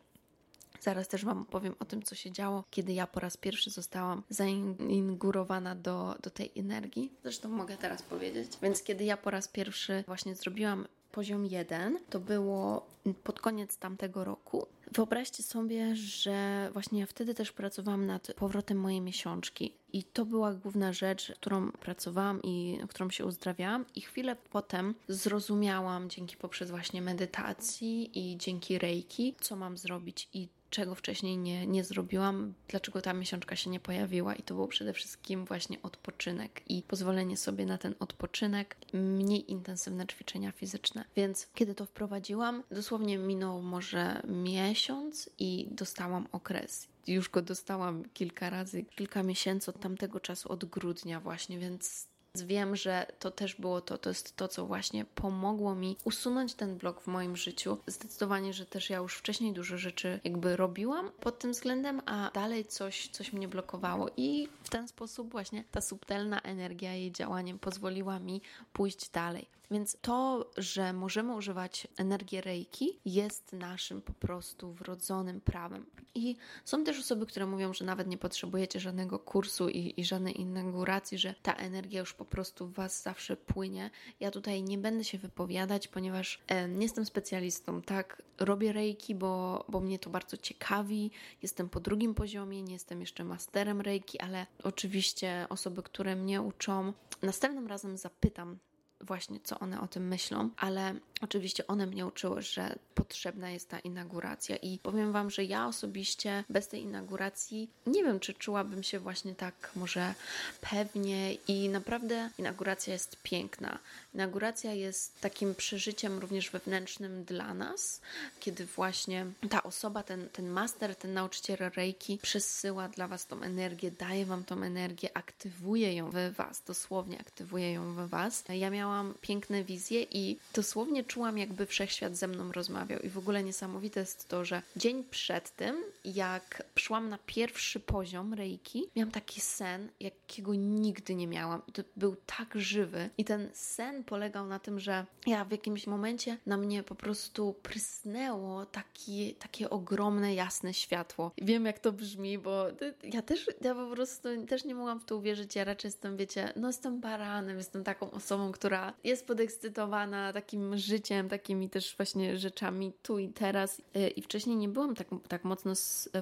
Zaraz 0.81 1.09
też 1.09 1.25
Wam 1.25 1.43
opowiem 1.43 1.75
o 1.79 1.85
tym, 1.85 2.03
co 2.03 2.15
się 2.15 2.33
działo, 2.33 2.65
kiedy 2.71 2.93
ja 2.93 3.07
po 3.07 3.21
raz 3.21 3.37
pierwszy 3.37 3.71
zostałam 3.71 4.23
zainaugurowana 4.29 5.75
do, 5.75 6.17
do 6.23 6.31
tej 6.31 6.53
energii. 6.57 7.13
Zresztą 7.23 7.49
mogę 7.49 7.77
teraz 7.77 8.03
powiedzieć. 8.03 8.53
Więc 8.63 8.83
kiedy 8.83 9.05
ja 9.05 9.17
po 9.17 9.31
raz 9.31 9.49
pierwszy 9.49 10.05
właśnie 10.07 10.35
zrobiłam 10.35 10.87
poziom 11.13 11.47
1, 11.47 11.99
to 12.11 12.21
było 12.21 12.87
pod 13.25 13.41
koniec 13.41 13.77
tamtego 13.77 14.25
roku. 14.25 14.67
Wyobraźcie 14.93 15.43
sobie, 15.43 15.97
że 15.97 16.71
właśnie 16.73 17.01
ja 17.01 17.07
wtedy 17.07 17.35
też 17.35 17.53
pracowałam 17.53 18.07
nad 18.07 18.33
powrotem 18.37 18.79
mojej 18.79 19.01
miesiączki. 19.01 19.73
I 19.93 20.05
to 20.05 20.25
była 20.25 20.55
główna 20.55 20.93
rzecz, 20.93 21.33
którą 21.41 21.73
pracowałam 21.73 22.43
i 22.43 22.79
którą 22.89 23.11
się 23.11 23.25
uzdrawiałam. 23.25 23.85
I 23.95 24.01
chwilę 24.01 24.37
potem 24.51 24.95
zrozumiałam 25.09 26.11
dzięki 26.11 26.37
poprzez 26.37 26.71
właśnie 26.71 27.03
medytacji 27.03 28.11
i 28.15 28.37
dzięki 28.37 28.79
reiki, 28.79 29.35
co 29.41 29.57
mam 29.57 29.79
zrobić 29.79 30.29
i 30.35 30.49
czego 30.71 30.95
wcześniej 30.95 31.39
nie, 31.39 31.67
nie 31.67 31.85
zrobiłam, 31.85 32.55
dlaczego 32.69 33.03
ta 33.03 33.13
miesiączka 33.13 33.57
się 33.57 33.71
nie 33.71 33.81
pojawiła. 33.81 34.35
I 34.35 34.43
to 34.43 34.55
było 34.55 34.69
przede 34.69 34.93
wszystkim 34.93 35.45
właśnie 35.45 35.83
odpoczynek 35.83 36.63
i 36.69 36.83
pozwolenie 36.83 37.37
sobie 37.37 37.67
na 37.67 37.79
ten 37.79 37.95
odpoczynek, 38.01 38.77
mniej 38.93 39.51
intensywne 39.51 40.07
ćwiczenia 40.07 40.53
fizyczne. 40.53 41.05
Więc 41.17 41.49
kiedy 41.55 41.75
to 41.75 41.87
wprowadziłam, 41.87 42.63
dosłownie 42.71 43.19
minął 43.19 43.63
może 43.63 44.23
miesiąc 44.29 45.31
i 45.39 45.69
dostałam 45.71 46.27
okres 46.33 46.89
już 47.07 47.29
go 47.29 47.43
dostałam 47.43 48.05
kilka 48.15 48.51
razy, 48.51 48.85
kilka 48.85 49.23
miesięcy 49.23 49.71
od 49.71 49.81
tamtego 49.81 50.21
czasu, 50.21 50.53
od 50.53 50.65
grudnia 50.65 51.21
właśnie, 51.21 51.59
więc 51.59 52.09
Wiem, 52.35 52.77
że 52.77 53.07
to 53.19 53.31
też 53.31 53.55
było 53.55 53.81
to, 53.81 53.99
to 53.99 54.11
jest 54.11 54.37
to, 54.37 54.49
co 54.49 54.67
właśnie 54.67 55.05
pomogło 55.05 55.75
mi 55.75 55.97
usunąć 56.05 56.55
ten 56.55 56.77
blok 56.77 57.01
w 57.01 57.07
moim 57.07 57.37
życiu. 57.37 57.79
Zdecydowanie, 57.87 58.53
że 58.53 58.67
też 58.67 58.91
ja 58.91 58.99
już 58.99 59.17
wcześniej 59.17 59.53
dużo 59.53 59.79
rzeczy 59.79 60.21
jakby 60.25 60.57
robiłam 60.57 61.11
pod 61.21 61.39
tym 61.39 61.53
względem, 61.53 62.03
a 62.07 62.31
dalej 62.35 62.65
coś, 62.65 63.09
coś 63.09 63.33
mnie 63.33 63.49
blokowało 63.49 64.09
i 64.17 64.49
w 64.63 64.69
ten 64.69 64.89
sposób 64.89 65.31
właśnie 65.31 65.65
ta 65.71 65.81
subtelna 65.81 66.41
energia 66.41 66.95
jej 66.95 67.13
działaniem 67.13 67.59
pozwoliła 67.59 68.19
mi 68.19 68.43
pójść 68.73 69.09
dalej. 69.09 69.60
Więc 69.71 69.97
to, 70.01 70.51
że 70.57 70.93
możemy 70.93 71.35
używać 71.35 71.89
energii 71.97 72.41
reiki, 72.41 72.99
jest 73.05 73.53
naszym 73.53 74.03
po 74.03 74.13
prostu 74.13 74.73
wrodzonym 74.73 75.41
prawem. 75.41 75.87
I 76.15 76.37
są 76.65 76.85
też 76.85 76.99
osoby, 76.99 77.27
które 77.27 77.47
mówią, 77.47 77.75
że 77.75 77.85
nawet 77.85 78.07
nie 78.07 78.19
potrzebujecie 78.19 78.81
żadnego 78.81 79.19
kursu 79.19 79.69
i, 79.69 79.95
i 79.97 80.05
żadnej 80.05 80.41
inauguracji, 80.41 81.19
że 81.19 81.35
ta 81.43 81.55
energia 81.55 82.01
już 82.01 82.15
po 82.15 82.25
prostu 82.25 82.67
w 82.67 82.73
Was 82.73 83.03
zawsze 83.03 83.37
płynie. 83.37 83.91
Ja 84.21 84.31
tutaj 84.31 84.63
nie 84.63 84.79
będę 84.79 85.05
się 85.05 85.19
wypowiadać, 85.19 85.89
ponieważ 85.89 86.41
e, 86.47 86.69
nie 86.69 86.83
jestem 86.83 87.05
specjalistą, 87.05 87.83
tak? 87.83 88.23
Robię 88.39 88.73
reiki, 88.73 89.15
bo, 89.15 89.65
bo 89.69 89.81
mnie 89.81 89.99
to 89.99 90.11
bardzo 90.11 90.37
ciekawi. 90.37 91.11
Jestem 91.43 91.69
po 91.69 91.81
drugim 91.81 92.15
poziomie, 92.15 92.63
nie 92.63 92.73
jestem 92.73 93.01
jeszcze 93.01 93.25
masterem 93.25 93.81
reiki, 93.81 94.21
ale 94.21 94.47
oczywiście 94.63 95.47
osoby, 95.49 95.83
które 95.83 96.17
mnie 96.17 96.43
uczą, 96.43 96.93
następnym 97.23 97.67
razem 97.67 97.97
zapytam 97.97 98.59
właśnie, 99.01 99.41
co 99.45 99.59
one 99.59 99.81
o 99.81 99.87
tym 99.87 100.09
myślą, 100.09 100.51
ale 100.57 100.95
oczywiście 101.21 101.67
one 101.67 101.87
mnie 101.87 102.07
uczyły, 102.07 102.43
że 102.43 102.79
potrzebna 102.95 103.51
jest 103.51 103.69
ta 103.69 103.79
inauguracja 103.79 104.57
i 104.57 104.79
powiem 104.79 105.13
Wam, 105.13 105.31
że 105.31 105.45
ja 105.45 105.67
osobiście 105.67 106.45
bez 106.49 106.69
tej 106.69 106.83
inauguracji 106.83 107.71
nie 107.87 108.05
wiem, 108.05 108.21
czy 108.21 108.35
czułabym 108.35 108.83
się 108.83 108.99
właśnie 108.99 109.35
tak 109.35 109.71
może 109.77 110.15
pewnie 110.61 111.35
i 111.35 111.69
naprawdę 111.69 112.31
inauguracja 112.39 112.93
jest 112.93 113.17
piękna. 113.23 113.79
Inauguracja 114.15 114.73
jest 114.73 115.21
takim 115.21 115.55
przeżyciem 115.55 116.19
również 116.19 116.51
wewnętrznym 116.51 117.25
dla 117.25 117.55
nas, 117.55 118.01
kiedy 118.41 118.67
właśnie 118.67 119.27
ta 119.51 119.63
osoba, 119.63 120.03
ten, 120.03 120.29
ten 120.29 120.49
master, 120.49 120.97
ten 120.97 121.15
nauczyciel 121.15 121.57
Reiki 121.77 122.19
przesyła 122.23 122.89
dla 122.89 123.09
Was 123.09 123.27
tą 123.27 123.43
energię, 123.43 123.91
daje 123.91 124.27
Wam 124.27 124.45
tą 124.45 124.63
energię, 124.63 125.17
aktywuje 125.17 125.95
ją 125.95 126.11
we 126.11 126.31
Was, 126.31 126.63
dosłownie 126.67 127.21
aktywuje 127.21 127.73
ją 127.73 127.95
we 127.95 128.07
Was. 128.07 128.45
Ja 128.49 128.71
miałam 128.71 128.90
piękne 129.21 129.65
wizje 129.65 130.03
i 130.03 130.39
dosłownie 130.55 131.05
czułam, 131.05 131.39
jakby 131.39 131.67
wszechświat 131.67 132.17
ze 132.17 132.29
mną 132.29 132.53
rozmawiał. 132.53 133.01
I 133.01 133.09
w 133.09 133.19
ogóle 133.19 133.43
niesamowite 133.43 134.01
jest 134.01 134.29
to, 134.29 134.45
że 134.45 134.63
dzień 134.77 135.05
przed 135.11 135.57
tym, 135.57 135.77
jak 136.05 136.63
szłam 136.77 137.09
na 137.09 137.19
pierwszy 137.27 137.81
poziom 137.81 138.35
Reiki, 138.35 138.87
miałam 138.97 139.11
taki 139.11 139.41
sen, 139.41 139.89
jakiego 140.01 140.55
nigdy 140.55 141.15
nie 141.15 141.27
miałam. 141.27 141.63
To 141.73 141.83
był 141.97 142.17
tak 142.27 142.55
żywy 142.55 143.11
i 143.19 143.25
ten 143.25 143.51
sen 143.53 144.05
polegał 144.05 144.47
na 144.47 144.59
tym, 144.59 144.81
że 144.81 145.07
ja 145.27 145.45
w 145.45 145.51
jakimś 145.51 145.87
momencie 145.87 146.37
na 146.47 146.57
mnie 146.57 146.83
po 146.83 146.95
prostu 146.95 147.55
prysnęło 147.63 148.67
taki, 148.67 149.35
takie 149.35 149.71
ogromne, 149.71 150.35
jasne 150.35 150.75
światło. 150.75 151.33
Wiem, 151.39 151.67
jak 151.67 151.79
to 151.79 151.93
brzmi, 151.93 152.39
bo 152.39 152.67
ja 153.03 153.23
też, 153.23 153.47
ja 153.61 153.75
po 153.75 153.91
prostu 153.91 154.29
też 154.47 154.65
nie 154.65 154.75
mogłam 154.75 155.01
w 155.01 155.05
to 155.05 155.17
uwierzyć. 155.17 155.57
Ja 155.57 155.65
raczej 155.65 155.89
jestem, 155.89 156.17
wiecie, 156.17 156.53
no 156.57 156.67
jestem 156.67 157.01
baranem, 157.01 157.57
jestem 157.57 157.85
taką 157.85 158.11
osobą, 158.11 158.53
która 158.53 158.80
jest 159.05 159.27
podekscytowana 159.27 160.33
takim 160.33 160.79
życiem, 160.79 161.29
takimi 161.29 161.71
też 161.71 161.97
właśnie 161.97 162.39
rzeczami 162.39 162.93
tu 163.03 163.19
i 163.19 163.29
teraz. 163.29 163.83
Y, 163.97 164.09
I 164.09 164.23
wcześniej 164.23 164.57
nie 164.57 164.69
byłam 164.69 164.95
tak, 164.95 165.07
tak 165.29 165.45
mocno 165.45 165.73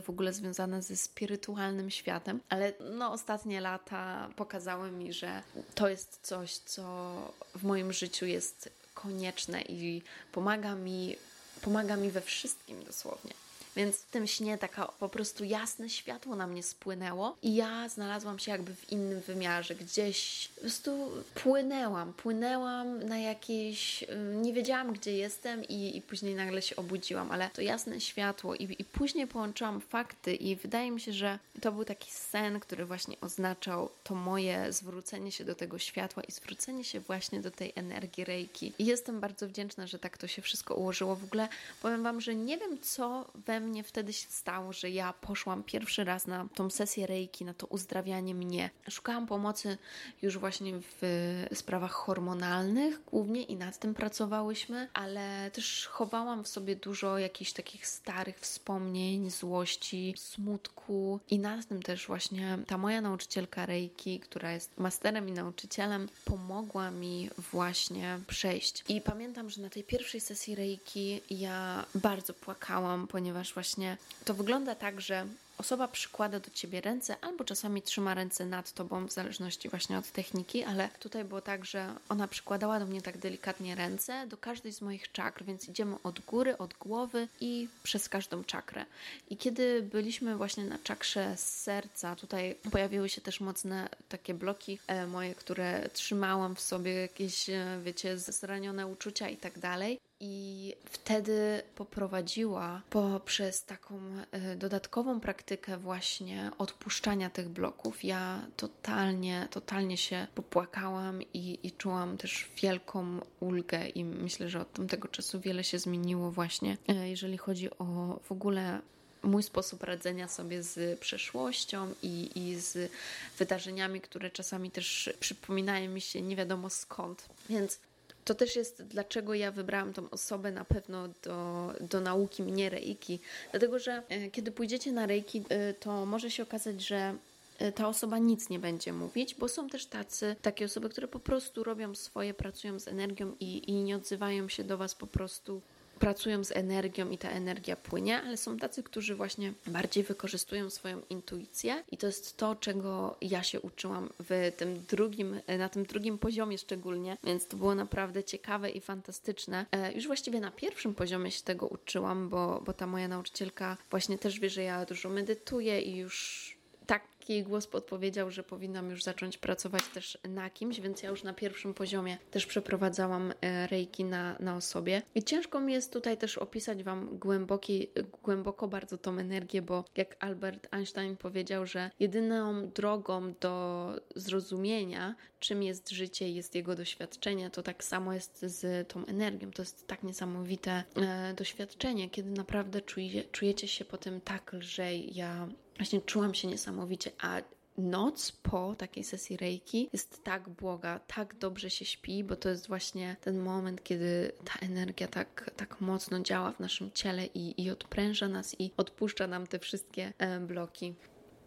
w 0.04 0.10
ogóle 0.10 0.32
związana 0.32 0.82
ze 0.82 0.96
spirytualnym 0.96 1.90
światem, 1.90 2.40
ale 2.48 2.72
no 2.98 3.12
ostatnie 3.12 3.60
lata 3.60 4.28
pokazały 4.36 4.90
mi, 4.90 5.12
że 5.12 5.42
to 5.74 5.88
jest 5.88 6.18
coś, 6.22 6.56
co 6.56 7.14
w 7.54 7.64
moim 7.64 7.92
życiu 7.92 8.26
jest 8.26 8.70
konieczne 8.94 9.62
i 9.62 10.02
pomaga 10.32 10.74
mi, 10.74 11.16
pomaga 11.62 11.96
mi 11.96 12.10
we 12.10 12.20
wszystkim 12.20 12.84
dosłownie. 12.84 13.32
Więc 13.78 13.96
w 13.96 14.10
tym 14.10 14.26
śnie 14.26 14.58
taka 14.58 14.86
po 14.86 15.08
prostu 15.08 15.44
jasne 15.44 15.90
światło 15.90 16.36
na 16.36 16.46
mnie 16.46 16.62
spłynęło 16.62 17.36
i 17.42 17.54
ja 17.54 17.88
znalazłam 17.88 18.38
się 18.38 18.50
jakby 18.50 18.74
w 18.74 18.92
innym 18.92 19.20
wymiarze, 19.20 19.74
gdzieś 19.74 20.48
po 20.54 20.60
prostu 20.60 21.10
płynęłam, 21.34 22.12
płynęłam 22.12 23.02
na 23.02 23.18
jakieś, 23.18 24.04
nie 24.34 24.52
wiedziałam 24.52 24.92
gdzie 24.92 25.12
jestem 25.12 25.64
i, 25.64 25.96
i 25.96 26.02
później 26.02 26.34
nagle 26.34 26.62
się 26.62 26.76
obudziłam, 26.76 27.30
ale 27.30 27.50
to 27.50 27.62
jasne 27.62 28.00
światło 28.00 28.54
i, 28.54 28.76
i 28.78 28.84
później 28.84 29.26
połączyłam 29.26 29.80
fakty 29.80 30.34
i 30.34 30.56
wydaje 30.56 30.90
mi 30.90 31.00
się, 31.00 31.12
że 31.12 31.38
to 31.60 31.72
był 31.72 31.84
taki 31.84 32.10
sen, 32.10 32.60
który 32.60 32.86
właśnie 32.86 33.16
oznaczał 33.20 33.90
to 34.04 34.14
moje 34.14 34.72
zwrócenie 34.72 35.32
się 35.32 35.44
do 35.44 35.54
tego 35.54 35.78
światła 35.78 36.22
i 36.22 36.32
zwrócenie 36.32 36.84
się 36.84 37.00
właśnie 37.00 37.40
do 37.40 37.50
tej 37.50 37.72
energii 37.76 38.24
reiki. 38.24 38.72
I 38.78 38.86
jestem 38.86 39.20
bardzo 39.20 39.48
wdzięczna, 39.48 39.86
że 39.86 39.98
tak 39.98 40.18
to 40.18 40.26
się 40.26 40.42
wszystko 40.42 40.74
ułożyło. 40.74 41.16
W 41.16 41.24
ogóle 41.24 41.48
powiem 41.82 42.02
Wam, 42.02 42.20
że 42.20 42.34
nie 42.34 42.58
wiem, 42.58 42.78
co 42.80 43.30
we 43.34 43.60
mnie 43.60 43.82
wtedy 43.82 44.12
się 44.12 44.26
stało, 44.30 44.72
że 44.72 44.90
ja 44.90 45.12
poszłam 45.12 45.62
pierwszy 45.62 46.04
raz 46.04 46.26
na 46.26 46.48
tą 46.54 46.70
sesję 46.70 47.06
reiki, 47.06 47.44
na 47.44 47.54
to 47.54 47.66
uzdrawianie 47.66 48.34
mnie. 48.34 48.70
Szukałam 48.90 49.26
pomocy 49.26 49.78
już 50.22 50.38
właśnie 50.38 50.72
w 51.00 51.46
sprawach 51.54 51.92
hormonalnych 51.92 53.04
głównie 53.04 53.42
i 53.42 53.56
nad 53.56 53.78
tym 53.78 53.94
pracowałyśmy, 53.94 54.88
ale 54.92 55.50
też 55.50 55.86
chowałam 55.86 56.44
w 56.44 56.48
sobie 56.48 56.76
dużo 56.76 57.18
jakichś 57.18 57.52
takich 57.52 57.86
starych 57.86 58.40
wspomnień, 58.40 59.30
złości, 59.30 60.14
smutku 60.16 61.20
i 61.30 61.38
na 61.38 61.47
2015 61.56 61.86
też 61.86 62.06
właśnie 62.06 62.58
ta 62.66 62.78
moja 62.78 63.00
nauczycielka 63.00 63.66
Reiki, 63.66 64.20
która 64.20 64.52
jest 64.52 64.78
masterem 64.78 65.28
i 65.28 65.32
nauczycielem, 65.32 66.08
pomogła 66.24 66.90
mi 66.90 67.30
właśnie 67.52 68.18
przejść. 68.26 68.84
I 68.88 69.00
pamiętam, 69.00 69.50
że 69.50 69.62
na 69.62 69.70
tej 69.70 69.84
pierwszej 69.84 70.20
sesji 70.20 70.54
Reiki 70.54 71.20
ja 71.30 71.84
bardzo 71.94 72.34
płakałam, 72.34 73.06
ponieważ 73.06 73.54
właśnie 73.54 73.96
to 74.24 74.34
wygląda 74.34 74.74
tak, 74.74 75.00
że 75.00 75.26
osoba 75.58 75.88
przykłada 75.88 76.40
do 76.40 76.50
ciebie 76.50 76.80
ręce, 76.80 77.16
albo 77.20 77.44
czasami 77.44 77.82
trzyma 77.82 78.14
ręce 78.14 78.46
nad 78.46 78.72
tobą, 78.72 79.06
w 79.06 79.12
zależności 79.12 79.68
właśnie 79.68 79.98
od 79.98 80.12
techniki, 80.12 80.64
ale 80.64 80.88
tutaj 80.88 81.24
było 81.24 81.40
tak, 81.40 81.64
że 81.64 81.94
ona 82.08 82.28
przykładała 82.28 82.80
do 82.80 82.86
mnie 82.86 83.02
tak 83.02 83.18
delikatnie 83.18 83.74
ręce 83.74 84.26
do 84.26 84.36
każdej 84.36 84.72
z 84.72 84.80
moich 84.80 85.12
czakr, 85.12 85.44
więc 85.44 85.68
idziemy 85.68 85.96
od 86.02 86.20
góry, 86.20 86.58
od 86.58 86.74
głowy 86.74 87.28
i 87.40 87.68
przez 87.82 88.08
każdą 88.08 88.44
czakrę. 88.44 88.86
I 89.30 89.36
kiedy 89.36 89.82
byliśmy 89.82 90.36
właśnie 90.36 90.64
na 90.64 90.78
czakrze 90.78 91.36
serca, 91.36 92.16
tutaj 92.16 92.56
pojawiły 92.70 93.08
się 93.08 93.20
też 93.20 93.40
mocne 93.40 93.88
takie 94.08 94.34
bloki 94.34 94.78
e, 94.86 95.06
moje, 95.06 95.34
które 95.34 95.88
trzymałam 95.92 96.54
w 96.54 96.60
sobie, 96.60 96.94
jakieś, 96.94 97.50
e, 97.50 97.80
wiecie, 97.84 98.18
zranione 98.18 98.86
uczucia 98.86 99.28
i 99.28 99.36
tak 99.36 99.58
dalej 99.58 99.98
i 100.20 100.74
wtedy 100.84 101.62
poprowadziła 101.74 102.82
poprzez 102.90 103.64
taką 103.64 104.00
e, 104.30 104.56
dodatkową 104.56 105.20
praktykę 105.20 105.78
właśnie 105.78 106.50
odpuszczania 106.58 107.30
tych 107.30 107.48
bloków. 107.48 108.04
Ja 108.04 108.46
totalnie, 108.56 109.48
totalnie 109.50 109.96
się 109.96 110.26
popłakałam 110.34 111.22
i, 111.22 111.58
i 111.62 111.72
czułam 111.72 112.16
też 112.16 112.50
wielką 112.62 113.20
ulgę 113.40 113.88
i 113.88 114.04
myślę, 114.04 114.48
że 114.48 114.60
od 114.60 114.72
tamtego 114.72 115.08
czasu 115.08 115.40
wiele 115.40 115.64
się 115.64 115.78
zmieniło 115.78 116.30
właśnie, 116.30 116.76
e, 116.88 117.08
jeżeli 117.08 117.38
chodzi 117.38 117.70
o 117.78 118.20
w 118.24 118.32
ogóle 118.32 118.80
mój 119.22 119.42
sposób 119.42 119.82
radzenia 119.82 120.28
sobie 120.28 120.62
z 120.62 121.00
przeszłością 121.00 121.94
i, 122.02 122.30
i 122.34 122.60
z 122.60 122.92
wydarzeniami, 123.38 124.00
które 124.00 124.30
czasami 124.30 124.70
też 124.70 125.10
przypominają 125.20 125.90
mi 125.90 126.00
się 126.00 126.22
nie 126.22 126.36
wiadomo 126.36 126.70
skąd. 126.70 127.28
Więc 127.50 127.80
to 128.28 128.34
też 128.34 128.56
jest, 128.56 128.82
dlaczego 128.82 129.34
ja 129.34 129.52
wybrałam 129.52 129.92
tą 129.92 130.10
osobę 130.10 130.52
na 130.52 130.64
pewno 130.64 131.08
do, 131.22 131.72
do 131.80 132.00
nauki 132.00 132.42
mnie 132.42 132.70
reiki. 132.70 133.20
Dlatego, 133.50 133.78
że 133.78 134.02
e, 134.08 134.30
kiedy 134.30 134.52
pójdziecie 134.52 134.92
na 134.92 135.06
reiki, 135.06 135.44
e, 135.48 135.74
to 135.74 136.06
może 136.06 136.30
się 136.30 136.42
okazać, 136.42 136.86
że 136.86 137.14
e, 137.58 137.72
ta 137.72 137.88
osoba 137.88 138.18
nic 138.18 138.50
nie 138.50 138.58
będzie 138.58 138.92
mówić, 138.92 139.34
bo 139.34 139.48
są 139.48 139.68
też 139.68 139.86
tacy, 139.86 140.36
takie 140.42 140.64
osoby, 140.64 140.88
które 140.88 141.08
po 141.08 141.20
prostu 141.20 141.64
robią 141.64 141.94
swoje, 141.94 142.34
pracują 142.34 142.78
z 142.78 142.88
energią 142.88 143.36
i, 143.40 143.70
i 143.70 143.72
nie 143.72 143.96
odzywają 143.96 144.48
się 144.48 144.64
do 144.64 144.78
Was 144.78 144.94
po 144.94 145.06
prostu 145.06 145.60
pracują 145.98 146.44
z 146.44 146.52
energią 146.52 147.10
i 147.10 147.18
ta 147.18 147.30
energia 147.30 147.76
płynie, 147.76 148.22
ale 148.22 148.36
są 148.36 148.56
tacy, 148.56 148.82
którzy 148.82 149.14
właśnie 149.14 149.52
bardziej 149.66 150.04
wykorzystują 150.04 150.70
swoją 150.70 151.02
intuicję 151.10 151.84
i 151.90 151.96
to 151.96 152.06
jest 152.06 152.36
to, 152.36 152.54
czego 152.54 153.16
ja 153.20 153.42
się 153.42 153.60
uczyłam 153.60 154.08
w 154.28 154.52
tym 154.56 154.84
drugim, 154.88 155.40
na 155.58 155.68
tym 155.68 155.84
drugim 155.84 156.18
poziomie 156.18 156.58
szczególnie, 156.58 157.16
więc 157.24 157.46
to 157.46 157.56
było 157.56 157.74
naprawdę 157.74 158.24
ciekawe 158.24 158.70
i 158.70 158.80
fantastyczne. 158.80 159.66
E, 159.72 159.92
już 159.92 160.06
właściwie 160.06 160.40
na 160.40 160.50
pierwszym 160.50 160.94
poziomie 160.94 161.30
się 161.30 161.42
tego 161.42 161.66
uczyłam, 161.66 162.28
bo, 162.28 162.62
bo 162.66 162.72
ta 162.72 162.86
moja 162.86 163.08
nauczycielka 163.08 163.76
właśnie 163.90 164.18
też 164.18 164.40
wie, 164.40 164.50
że 164.50 164.62
ja 164.62 164.84
dużo 164.84 165.08
medytuję 165.08 165.80
i 165.80 165.96
już 165.96 166.57
taki 166.88 167.42
głos 167.42 167.66
podpowiedział, 167.66 168.30
że 168.30 168.42
powinnam 168.42 168.90
już 168.90 169.02
zacząć 169.02 169.38
pracować 169.38 169.82
też 169.94 170.18
na 170.28 170.50
kimś, 170.50 170.80
więc 170.80 171.02
ja 171.02 171.10
już 171.10 171.22
na 171.22 171.32
pierwszym 171.32 171.74
poziomie 171.74 172.18
też 172.30 172.46
przeprowadzałam 172.46 173.32
e, 173.40 173.66
reiki 173.66 174.04
na, 174.04 174.36
na 174.40 174.56
osobie. 174.56 175.02
I 175.14 175.22
ciężko 175.22 175.60
mi 175.60 175.72
jest 175.72 175.92
tutaj 175.92 176.18
też 176.18 176.38
opisać 176.38 176.82
Wam 176.82 177.18
głęboki, 177.18 177.88
głęboko 178.22 178.68
bardzo 178.68 178.98
tą 178.98 179.18
energię, 179.18 179.62
bo 179.62 179.84
jak 179.96 180.16
Albert 180.20 180.68
Einstein 180.70 181.16
powiedział, 181.16 181.66
że 181.66 181.90
jedyną 182.00 182.68
drogą 182.68 183.34
do 183.40 183.92
zrozumienia, 184.14 185.14
czym 185.40 185.62
jest 185.62 185.90
życie, 185.90 186.30
jest 186.30 186.54
jego 186.54 186.74
doświadczenie, 186.74 187.50
to 187.50 187.62
tak 187.62 187.84
samo 187.84 188.14
jest 188.14 188.40
z 188.42 188.88
tą 188.88 189.06
energią. 189.06 189.50
To 189.50 189.62
jest 189.62 189.86
tak 189.86 190.02
niesamowite 190.02 190.84
e, 190.96 191.34
doświadczenie, 191.34 192.10
kiedy 192.10 192.30
naprawdę 192.30 192.80
czuje, 192.80 193.24
czujecie 193.24 193.68
się 193.68 193.84
potem 193.84 194.20
tak 194.20 194.52
lżej. 194.52 195.14
Ja 195.14 195.48
właśnie 195.78 196.00
czułam 196.00 196.34
się 196.34 196.48
niesamowicie, 196.48 197.10
a 197.20 197.40
noc 197.78 198.32
po 198.32 198.74
takiej 198.74 199.04
sesji 199.04 199.36
reiki 199.36 199.88
jest 199.92 200.24
tak 200.24 200.48
błoga, 200.48 201.00
tak 201.06 201.34
dobrze 201.34 201.70
się 201.70 201.84
śpi, 201.84 202.24
bo 202.24 202.36
to 202.36 202.48
jest 202.48 202.68
właśnie 202.68 203.16
ten 203.20 203.38
moment, 203.38 203.84
kiedy 203.84 204.32
ta 204.44 204.66
energia 204.66 205.08
tak, 205.08 205.50
tak 205.56 205.80
mocno 205.80 206.20
działa 206.20 206.52
w 206.52 206.60
naszym 206.60 206.90
ciele 206.92 207.26
i, 207.26 207.64
i 207.64 207.70
odpręża 207.70 208.28
nas 208.28 208.56
i 208.60 208.70
odpuszcza 208.76 209.26
nam 209.26 209.46
te 209.46 209.58
wszystkie 209.58 210.12
e, 210.18 210.40
bloki. 210.40 210.94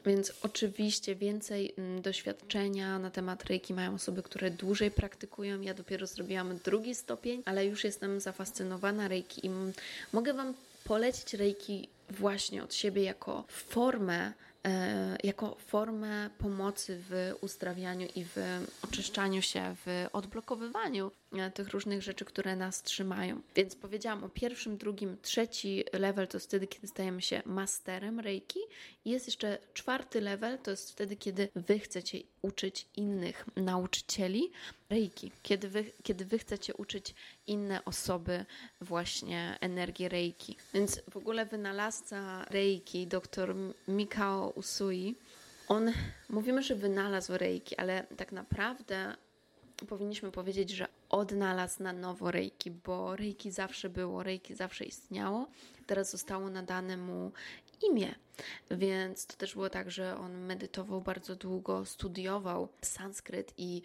Więc 0.06 0.34
oczywiście 0.44 1.16
więcej 1.16 1.74
mm, 1.78 2.02
doświadczenia 2.02 3.00
na 3.00 3.12
temat 3.12 3.44
reiki 3.46 3.74
mają 3.74 3.96
osoby, 3.96 4.24
które 4.24 4.52
dłużej 4.52 4.92
praktykują. 4.92 5.62
Ja 5.62 5.74
dopiero 5.74 6.08
zrobiłam 6.08 6.60
drugi 6.64 6.96
stopień, 6.96 7.44
ale 7.46 7.66
już 7.66 7.84
jestem 7.84 8.20
zafascynowana 8.20 9.08
reiki 9.08 9.46
i 9.48 9.50
mogę 10.14 10.34
Wam 10.34 10.54
polecić 10.84 11.34
reiki 11.34 11.90
właśnie 12.12 12.64
od 12.64 12.74
siebie 12.74 13.04
jako 13.04 13.44
formę 13.48 14.34
E, 14.68 15.18
jako 15.24 15.56
formę 15.56 16.30
pomocy 16.38 17.04
w 17.10 17.34
uzdrawianiu 17.42 18.08
i 18.16 18.26
w 18.26 18.38
oczyszczaniu 18.84 19.42
się, 19.42 19.76
w 19.86 20.08
odblokowywaniu 20.14 21.12
tych 21.54 21.70
różnych 21.70 22.02
rzeczy, 22.02 22.26
które 22.26 22.56
nas 22.56 22.82
trzymają. 22.82 23.42
Więc 23.56 23.76
powiedziałam 23.76 24.24
o 24.24 24.30
pierwszym, 24.30 24.78
drugim, 24.78 25.18
trzeci 25.22 25.84
level 25.94 26.28
to 26.28 26.38
jest 26.38 26.48
wtedy, 26.48 26.68
kiedy 26.68 26.88
stajemy 26.88 27.22
się 27.22 27.42
masterem 27.46 28.20
reiki 28.20 28.60
jest 29.06 29.26
jeszcze 29.26 29.58
czwarty 29.74 30.22
level, 30.22 30.58
to 30.58 30.72
jest 30.72 30.92
wtedy, 30.92 31.16
kiedy 31.16 31.50
wy 31.56 31.80
chcecie 31.80 32.20
uczyć 32.42 32.88
innych 32.96 33.46
nauczycieli 33.56 34.52
reiki, 34.90 35.32
kiedy 35.44 35.70
wy, 35.70 35.92
kiedy 36.04 36.26
wy 36.26 36.40
chcecie 36.40 36.74
uczyć 36.74 37.16
inne 37.48 37.86
osoby 37.86 38.46
właśnie 38.82 39.58
energii 39.62 40.10
reiki. 40.10 40.58
Więc 40.74 41.02
w 41.12 41.18
ogóle 41.18 41.46
wynalazca 41.46 42.46
reiki, 42.50 43.08
dr 43.08 43.56
Mikao 43.88 44.50
Usui, 44.50 45.16
on, 45.68 45.92
mówimy, 46.30 46.64
że 46.64 46.76
wynalazł 46.76 47.38
reiki, 47.38 47.78
ale 47.78 48.08
tak 48.18 48.32
naprawdę 48.32 49.16
powinniśmy 49.90 50.32
powiedzieć, 50.32 50.70
że 50.70 50.88
odnalazł 51.12 51.84
na 51.84 51.94
nowo 51.94 52.32
reiki, 52.32 52.72
bo 52.72 53.16
reiki 53.16 53.52
zawsze 53.52 53.90
było, 53.90 54.24
reiki 54.24 54.56
zawsze 54.56 54.86
istniało. 54.86 55.48
Teraz 55.86 56.12
zostało 56.12 56.50
nadane 56.50 56.98
mu 56.98 57.32
imię. 57.90 58.16
Więc 58.72 59.26
to 59.26 59.36
też 59.38 59.54
było 59.54 59.70
tak, 59.70 59.92
że 59.92 60.18
on 60.18 60.38
medytował 60.38 61.02
bardzo 61.02 61.36
długo, 61.36 61.86
studiował 61.86 62.70
sanskryt 62.82 63.54
i 63.58 63.82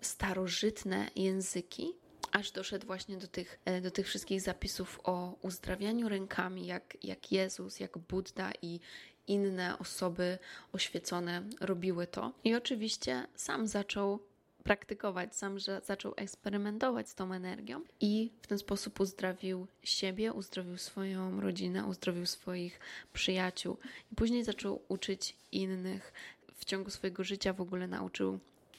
starożytne 0.00 1.10
języki, 1.16 1.92
aż 2.32 2.50
doszedł 2.50 2.86
właśnie 2.86 3.16
do 3.16 3.28
tych, 3.28 3.58
e, 3.64 3.80
do 3.80 3.90
tych 3.90 4.06
wszystkich 4.06 4.40
zapisów 4.40 5.00
o 5.04 5.36
uzdrawianiu 5.42 6.08
rękami, 6.08 6.66
jak, 6.66 6.96
jak 7.02 7.32
Jezus, 7.32 7.80
jak 7.80 7.98
Buddha 7.98 8.52
i 8.62 8.80
inne 9.26 9.78
osoby 9.78 10.38
oświecone 10.72 11.42
robiły 11.60 12.06
to. 12.06 12.32
I 12.44 12.54
oczywiście 12.54 13.26
sam 13.34 13.66
zaczął 13.66 14.20
praktykować, 14.64 15.36
sam 15.36 15.58
że 15.58 15.80
zaczął 15.84 16.12
eksperymentować 16.16 17.08
z 17.08 17.14
tą 17.14 17.32
energią 17.32 17.80
i 18.00 18.30
w 18.42 18.46
ten 18.46 18.58
sposób 18.58 19.00
uzdrowił 19.00 19.66
siebie, 19.82 20.32
uzdrowił 20.32 20.78
swoją 20.78 21.40
rodzinę, 21.40 21.84
uzdrowił 21.84 22.26
swoich 22.26 22.80
przyjaciół 23.12 23.76
i 24.12 24.14
później 24.14 24.44
zaczął 24.44 24.82
uczyć 24.88 25.36
innych. 25.52 26.12
W 26.54 26.64
ciągu 26.64 26.90
swojego 26.90 27.24
życia 27.24 27.52
w 27.52 27.60
ogóle 27.60 27.86
nauczył 27.86 28.38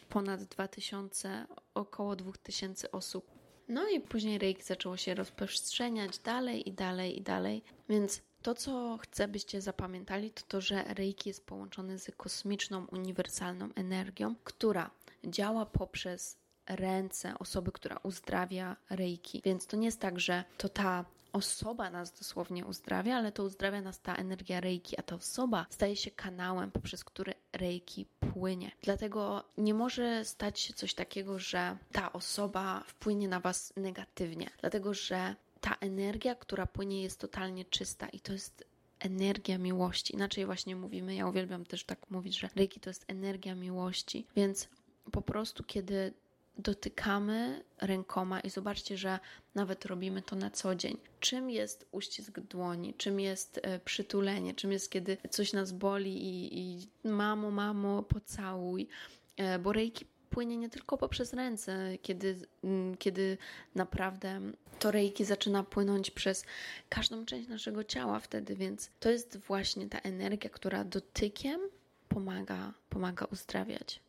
ponad 0.09 0.43
2000, 0.43 1.45
około 1.73 2.15
2000 2.15 2.91
osób. 2.91 3.25
No 3.67 3.89
i 3.89 3.99
później 3.99 4.37
reiki 4.37 4.63
zaczęło 4.63 4.97
się 4.97 5.15
rozprzestrzeniać 5.15 6.19
dalej 6.19 6.69
i 6.69 6.73
dalej 6.73 7.19
i 7.19 7.21
dalej. 7.21 7.63
Więc 7.89 8.21
to, 8.41 8.55
co 8.55 8.97
chcę, 9.01 9.27
byście 9.27 9.61
zapamiętali, 9.61 10.31
to 10.31 10.41
to, 10.47 10.61
że 10.61 10.83
reiki 10.83 11.29
jest 11.29 11.45
połączony 11.45 11.99
z 11.99 12.11
kosmiczną, 12.17 12.85
uniwersalną 12.91 13.69
energią, 13.75 14.35
która 14.43 14.91
działa 15.25 15.65
poprzez 15.65 16.37
ręce 16.67 17.33
osoby, 17.39 17.71
która 17.71 17.97
uzdrawia 18.03 18.75
reiki. 18.89 19.41
Więc 19.45 19.67
to 19.67 19.77
nie 19.77 19.85
jest 19.85 19.99
tak, 19.99 20.19
że 20.19 20.43
to 20.57 20.69
ta 20.69 21.05
osoba 21.33 21.89
nas 21.89 22.11
dosłownie 22.11 22.65
uzdrawia, 22.65 23.15
ale 23.15 23.31
to 23.31 23.43
uzdrawia 23.43 23.81
nas 23.81 24.01
ta 24.01 24.15
energia 24.15 24.59
reiki, 24.59 24.99
a 24.99 25.01
ta 25.01 25.15
osoba 25.15 25.65
staje 25.69 25.95
się 25.95 26.11
kanałem, 26.11 26.71
poprzez 26.71 27.03
który 27.03 27.33
reiki 27.53 28.05
płynie. 28.19 28.71
Dlatego 28.81 29.43
nie 29.57 29.73
może 29.73 30.25
stać 30.25 30.59
się 30.59 30.73
coś 30.73 30.93
takiego, 30.93 31.39
że 31.39 31.77
ta 31.91 32.13
osoba 32.13 32.83
wpłynie 32.87 33.27
na 33.27 33.39
Was 33.39 33.73
negatywnie, 33.75 34.49
dlatego 34.61 34.93
że 34.93 35.35
ta 35.61 35.75
energia, 35.79 36.35
która 36.35 36.65
płynie, 36.65 37.03
jest 37.03 37.19
totalnie 37.19 37.65
czysta 37.65 38.09
i 38.09 38.19
to 38.19 38.33
jest 38.33 38.65
energia 38.99 39.57
miłości. 39.57 40.13
Inaczej 40.13 40.45
właśnie 40.45 40.75
mówimy, 40.75 41.15
ja 41.15 41.27
uwielbiam 41.27 41.65
też 41.65 41.83
tak 41.83 42.09
mówić, 42.09 42.39
że 42.39 42.49
reiki 42.55 42.79
to 42.79 42.89
jest 42.89 43.05
energia 43.07 43.55
miłości, 43.55 44.27
więc 44.35 44.69
po 45.11 45.21
prostu 45.21 45.63
kiedy 45.63 46.13
dotykamy 46.57 47.63
rękoma 47.81 48.39
i 48.39 48.49
zobaczcie, 48.49 48.97
że 48.97 49.19
nawet 49.55 49.85
robimy 49.85 50.21
to 50.21 50.35
na 50.35 50.49
co 50.49 50.75
dzień. 50.75 50.97
Czym 51.19 51.49
jest 51.49 51.87
uścisk 51.91 52.39
dłoni, 52.39 52.93
czym 52.93 53.19
jest 53.19 53.59
e, 53.63 53.79
przytulenie, 53.79 54.53
czym 54.53 54.71
jest 54.71 54.91
kiedy 54.91 55.17
coś 55.29 55.53
nas 55.53 55.71
boli 55.71 56.23
i, 56.23 56.59
i 56.59 56.87
mamo, 57.03 57.51
mamo, 57.51 58.03
pocałuj, 58.03 58.87
e, 59.37 59.59
bo 59.59 59.73
reiki 59.73 60.05
płynie 60.29 60.57
nie 60.57 60.69
tylko 60.69 60.97
poprzez 60.97 61.33
ręce, 61.33 61.97
kiedy, 62.01 62.35
mm, 62.63 62.97
kiedy 62.97 63.37
naprawdę 63.75 64.41
to 64.79 64.91
reiki 64.91 65.25
zaczyna 65.25 65.63
płynąć 65.63 66.11
przez 66.11 66.45
każdą 66.89 67.25
część 67.25 67.49
naszego 67.49 67.83
ciała 67.83 68.19
wtedy, 68.19 68.55
więc 68.55 68.89
to 68.99 69.09
jest 69.09 69.37
właśnie 69.37 69.89
ta 69.89 69.99
energia, 69.99 70.49
która 70.49 70.83
dotykiem 70.83 71.61
pomaga, 72.09 72.73
pomaga 72.89 73.25
uzdrawiać. 73.25 73.99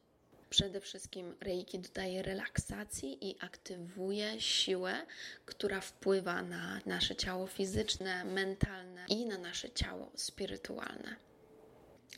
Przede 0.50 0.80
wszystkim 0.80 1.35
reiki 1.40 1.78
dodaje 1.78 2.22
relaksacji 2.22 3.30
i 3.30 3.37
aktywuje 3.40 4.40
siłę, 4.40 5.06
która 5.46 5.80
wpływa 5.80 6.42
na 6.42 6.80
nasze 6.87 7.16
ciało 7.16 7.46
fizyczne, 7.46 8.24
mentalne 8.24 9.06
i 9.09 9.26
na 9.26 9.38
nasze 9.38 9.70
ciało 9.70 10.11
spirytualne. 10.14 11.16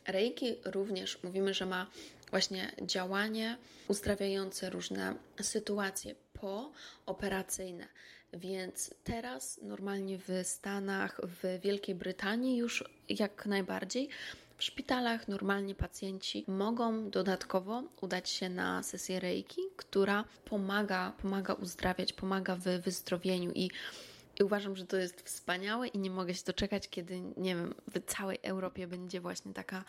Reiki 0.06 0.56
również 0.64 1.22
mówimy, 1.22 1.54
że 1.54 1.66
ma 1.66 1.90
właśnie 2.30 2.72
działanie 2.82 3.56
uzdrawiające 3.88 4.70
różne 4.70 5.14
sytuacje 5.42 6.14
pooperacyjne. 6.32 7.88
Więc 8.32 8.94
teraz 9.04 9.60
normalnie 9.62 10.18
w 10.18 10.28
Stanach, 10.42 11.20
w 11.22 11.60
Wielkiej 11.60 11.94
Brytanii 11.94 12.56
już 12.56 12.84
jak 13.08 13.46
najbardziej 13.46 14.08
w 14.58 14.64
szpitalach 14.64 15.28
normalnie 15.28 15.74
pacjenci 15.74 16.44
mogą 16.48 17.10
dodatkowo 17.10 17.82
udać 18.00 18.30
się 18.30 18.48
na 18.48 18.82
sesję 18.82 19.20
reiki, 19.20 19.60
która 19.76 20.24
pomaga, 20.44 21.12
pomaga 21.22 21.54
uzdrawiać, 21.54 22.12
pomaga 22.12 22.56
w 22.56 22.64
wyzdrowieniu. 22.64 23.52
I 23.54 23.70
I 24.40 24.44
uważam, 24.44 24.76
że 24.76 24.86
to 24.86 24.96
jest 24.96 25.20
wspaniałe 25.22 25.88
i 25.88 25.98
nie 25.98 26.10
mogę 26.10 26.34
się 26.34 26.44
doczekać, 26.46 26.88
kiedy, 26.88 27.20
nie 27.20 27.56
wiem, 27.56 27.74
w 27.94 28.00
całej 28.06 28.38
Europie 28.42 28.86
będzie 28.86 29.20
właśnie 29.20 29.54
taka 29.54 29.84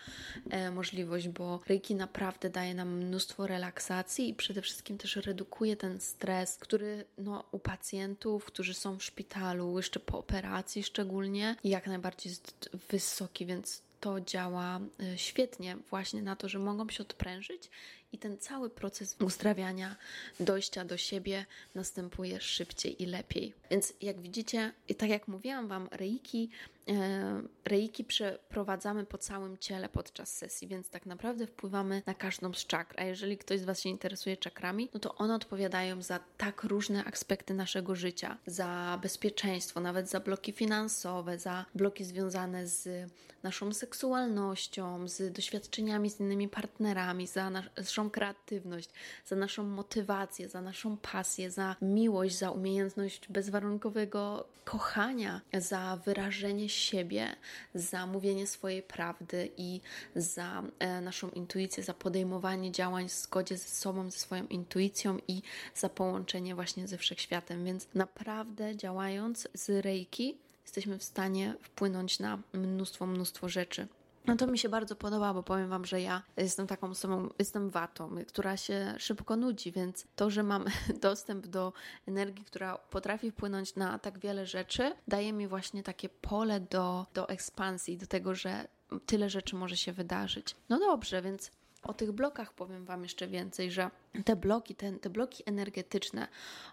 e, 0.50 0.72
możliwość, 0.72 1.28
bo 1.28 1.60
Reiki 1.68 1.96
naprawdę 1.96 2.50
daje 2.50 2.74
nam 2.74 2.98
mnóstwo 2.98 3.48
relaksacji 3.48 4.30
i 4.30 4.34
przede 4.34 4.62
wszystkim 4.62 4.98
też 4.98 5.16
redukuje 5.16 5.76
ten 5.76 6.00
stres, 6.02 6.58
który 6.58 7.06
no, 7.18 7.44
u 7.52 7.60
pacjentów, 7.60 8.46
którzy 8.46 8.74
są 8.74 8.98
w 8.98 9.04
szpitalu, 9.04 9.78
jeszcze 9.78 10.00
po 10.00 10.20
operacji 10.20 10.84
szczególnie, 10.84 11.56
jak 11.64 11.88
najbardziej 11.88 12.30
jest 12.30 12.70
wysoki, 12.90 13.46
więc 13.46 13.89
to 14.00 14.22
działa 14.22 14.80
e, 15.00 15.18
świetnie 15.18 15.78
właśnie 15.90 16.22
na 16.22 16.36
to, 16.36 16.50
że 16.50 16.60
mogą 16.60 16.90
się 16.90 17.04
odprężyć 17.04 17.70
i 18.12 18.18
ten 18.18 18.38
cały 18.38 18.70
proces 18.70 19.16
uzdrawiania, 19.26 19.96
dojścia 20.40 20.86
do 20.86 20.98
siebie 20.98 21.46
następuje 21.76 22.42
szybciej 22.42 23.04
i 23.04 23.06
lepiej. 23.06 23.54
Więc 23.72 23.94
jak 24.02 24.22
widzicie, 24.22 24.74
i 24.88 24.96
tak 24.96 25.10
jak 25.10 25.28
mówiłam 25.28 25.68
Wam, 25.68 25.88
reiki, 25.92 26.50
e, 26.88 27.42
reiki 27.66 28.04
przeprowadzamy 28.04 29.06
po 29.06 29.18
całym 29.18 29.58
ciele 29.58 29.90
podczas 29.90 30.38
sesji, 30.38 30.68
więc 30.68 30.90
tak 30.90 31.06
naprawdę 31.06 31.48
wpływamy 31.48 32.02
na 32.06 32.14
każdą 32.14 32.54
z 32.54 32.66
czakr. 32.66 32.96
A 33.00 33.04
jeżeli 33.04 33.38
ktoś 33.38 33.60
z 33.60 33.64
Was 33.64 33.82
się 33.82 33.90
interesuje 33.90 34.38
czakrami, 34.38 34.90
no 34.94 35.00
to 35.00 35.16
one 35.16 35.36
odpowiadają 35.36 36.02
za 36.02 36.20
tak 36.38 36.64
różne 36.64 37.06
aspekty 37.06 37.54
naszego 37.54 37.96
życia, 37.96 38.38
za 38.46 39.00
bezpieczeństwo, 39.02 39.80
nawet 39.80 40.10
za 40.10 40.20
bloki 40.20 40.52
finansowe, 40.52 41.40
za 41.40 41.66
bloki 41.76 42.06
związane 42.06 42.68
z 42.68 43.10
naszą 43.44 43.74
seksualnością, 43.74 45.08
z 45.08 45.34
doświadczeniami 45.34 46.10
z 46.10 46.20
innymi 46.20 46.50
partnerami, 46.50 47.28
za 47.28 47.50
naszą 47.50 47.99
naszą 48.00 48.10
kreatywność, 48.10 48.90
za 49.26 49.36
naszą 49.36 49.64
motywację, 49.64 50.50
za 50.50 50.62
naszą 50.62 50.98
pasję, 50.98 51.52
za 51.52 51.76
miłość, 51.82 52.38
za 52.38 52.52
umiejętność 52.52 53.28
bezwarunkowego 53.30 54.46
kochania, 54.66 55.42
za 55.54 56.00
wyrażenie 56.06 56.70
siebie, 56.70 57.36
za 57.74 58.06
mówienie 58.06 58.48
swojej 58.48 58.84
prawdy 58.84 59.50
i 59.58 59.82
za 60.16 60.64
e, 60.80 61.02
naszą 61.02 61.30
intuicję, 61.30 61.84
za 61.84 61.94
podejmowanie 61.94 62.72
działań 62.72 63.10
w 63.10 63.12
zgodzie 63.12 63.58
ze 63.58 63.70
sobą, 63.70 64.12
ze 64.12 64.20
swoją 64.20 64.48
intuicją 64.48 65.18
i 65.28 65.42
za 65.76 65.90
połączenie 65.90 66.56
właśnie 66.56 66.88
ze 66.88 66.98
wszechświatem. 66.98 67.66
Więc 67.66 67.88
naprawdę 67.94 68.76
działając 68.76 69.48
z 69.54 69.70
Reiki, 69.70 70.38
jesteśmy 70.64 70.98
w 70.98 71.04
stanie 71.04 71.56
wpłynąć 71.62 72.20
na 72.20 72.40
mnóstwo, 72.54 73.06
mnóstwo 73.06 73.50
rzeczy. 73.50 73.88
No 74.26 74.36
to 74.36 74.48
mi 74.48 74.58
się 74.58 74.70
bardzo 74.70 74.96
podoba, 74.96 75.34
bo 75.34 75.44
powiem 75.44 75.70
Wam, 75.70 75.86
że 75.86 76.02
ja 76.02 76.24
jestem 76.38 76.68
taką 76.68 76.90
osobą, 76.90 77.30
jestem 77.40 77.70
watą, 77.70 78.16
która 78.28 78.58
się 78.58 78.96
szybko 78.98 79.36
nudzi, 79.36 79.72
więc 79.72 80.08
to, 80.16 80.30
że 80.30 80.44
mam 80.44 80.66
dostęp 81.02 81.48
do 81.48 81.74
energii, 82.08 82.46
która 82.46 82.78
potrafi 82.78 83.32
wpłynąć 83.32 83.76
na 83.76 84.00
tak 84.00 84.20
wiele 84.20 84.46
rzeczy, 84.46 84.96
daje 85.08 85.34
mi 85.34 85.48
właśnie 85.48 85.84
takie 85.84 86.10
pole 86.10 86.60
do, 86.60 87.06
do 87.14 87.30
ekspansji, 87.30 87.98
do 87.98 88.08
tego, 88.08 88.36
że 88.36 88.68
tyle 89.06 89.30
rzeczy 89.30 89.56
może 89.56 89.78
się 89.78 89.94
wydarzyć. 89.94 90.56
No 90.70 90.80
dobrze, 90.80 91.22
więc 91.22 91.52
o 91.84 91.94
tych 91.94 92.12
blokach 92.12 92.54
powiem 92.54 92.86
Wam 92.86 93.04
jeszcze 93.04 93.28
więcej, 93.28 93.72
że 93.72 93.92
te 94.26 94.36
bloki, 94.36 94.76
te, 94.76 94.92
te 94.92 95.10
bloki 95.10 95.44
energetyczne, 95.46 96.28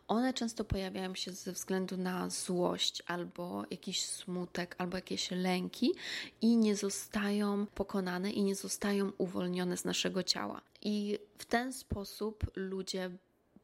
one 0.09 0.35
często 0.35 0.65
pojawiają 0.65 1.15
się 1.15 1.33
ze 1.33 1.53
względu 1.53 1.97
na 1.97 2.31
złość, 2.31 3.03
albo 3.07 3.65
jakiś 3.71 4.05
smutek, 4.05 4.75
albo 4.79 4.97
jakieś 4.97 5.31
lęki 5.31 5.95
i 6.41 6.57
nie 6.57 6.77
zostają 6.77 7.67
pokonane 7.67 8.31
i 8.31 8.43
nie 8.43 8.55
zostają 8.55 9.13
uwolnione 9.19 9.77
z 9.77 9.85
naszego 9.85 10.23
ciała. 10.23 10.61
I 10.83 11.19
w 11.39 11.45
ten 11.45 11.73
sposób 11.73 12.47
ludzie 12.57 13.11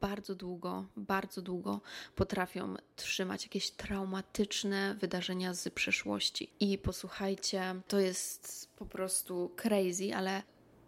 bardzo 0.01 0.35
długo, 0.35 0.85
bardzo 0.97 1.43
długo 1.43 1.81
potrafią 2.17 2.75
trzymać 2.97 3.43
jakieś 3.43 3.71
traumatyczne 3.71 4.95
wydarzenia 5.01 5.55
z 5.55 5.69
przeszłości. 5.75 6.51
I 6.61 6.79
posłuchajcie, 6.79 7.75
to 7.89 8.01
jest 8.01 8.69
po 8.77 8.87
prostu 8.87 9.51
crazy, 9.57 10.15
ale 10.15 10.43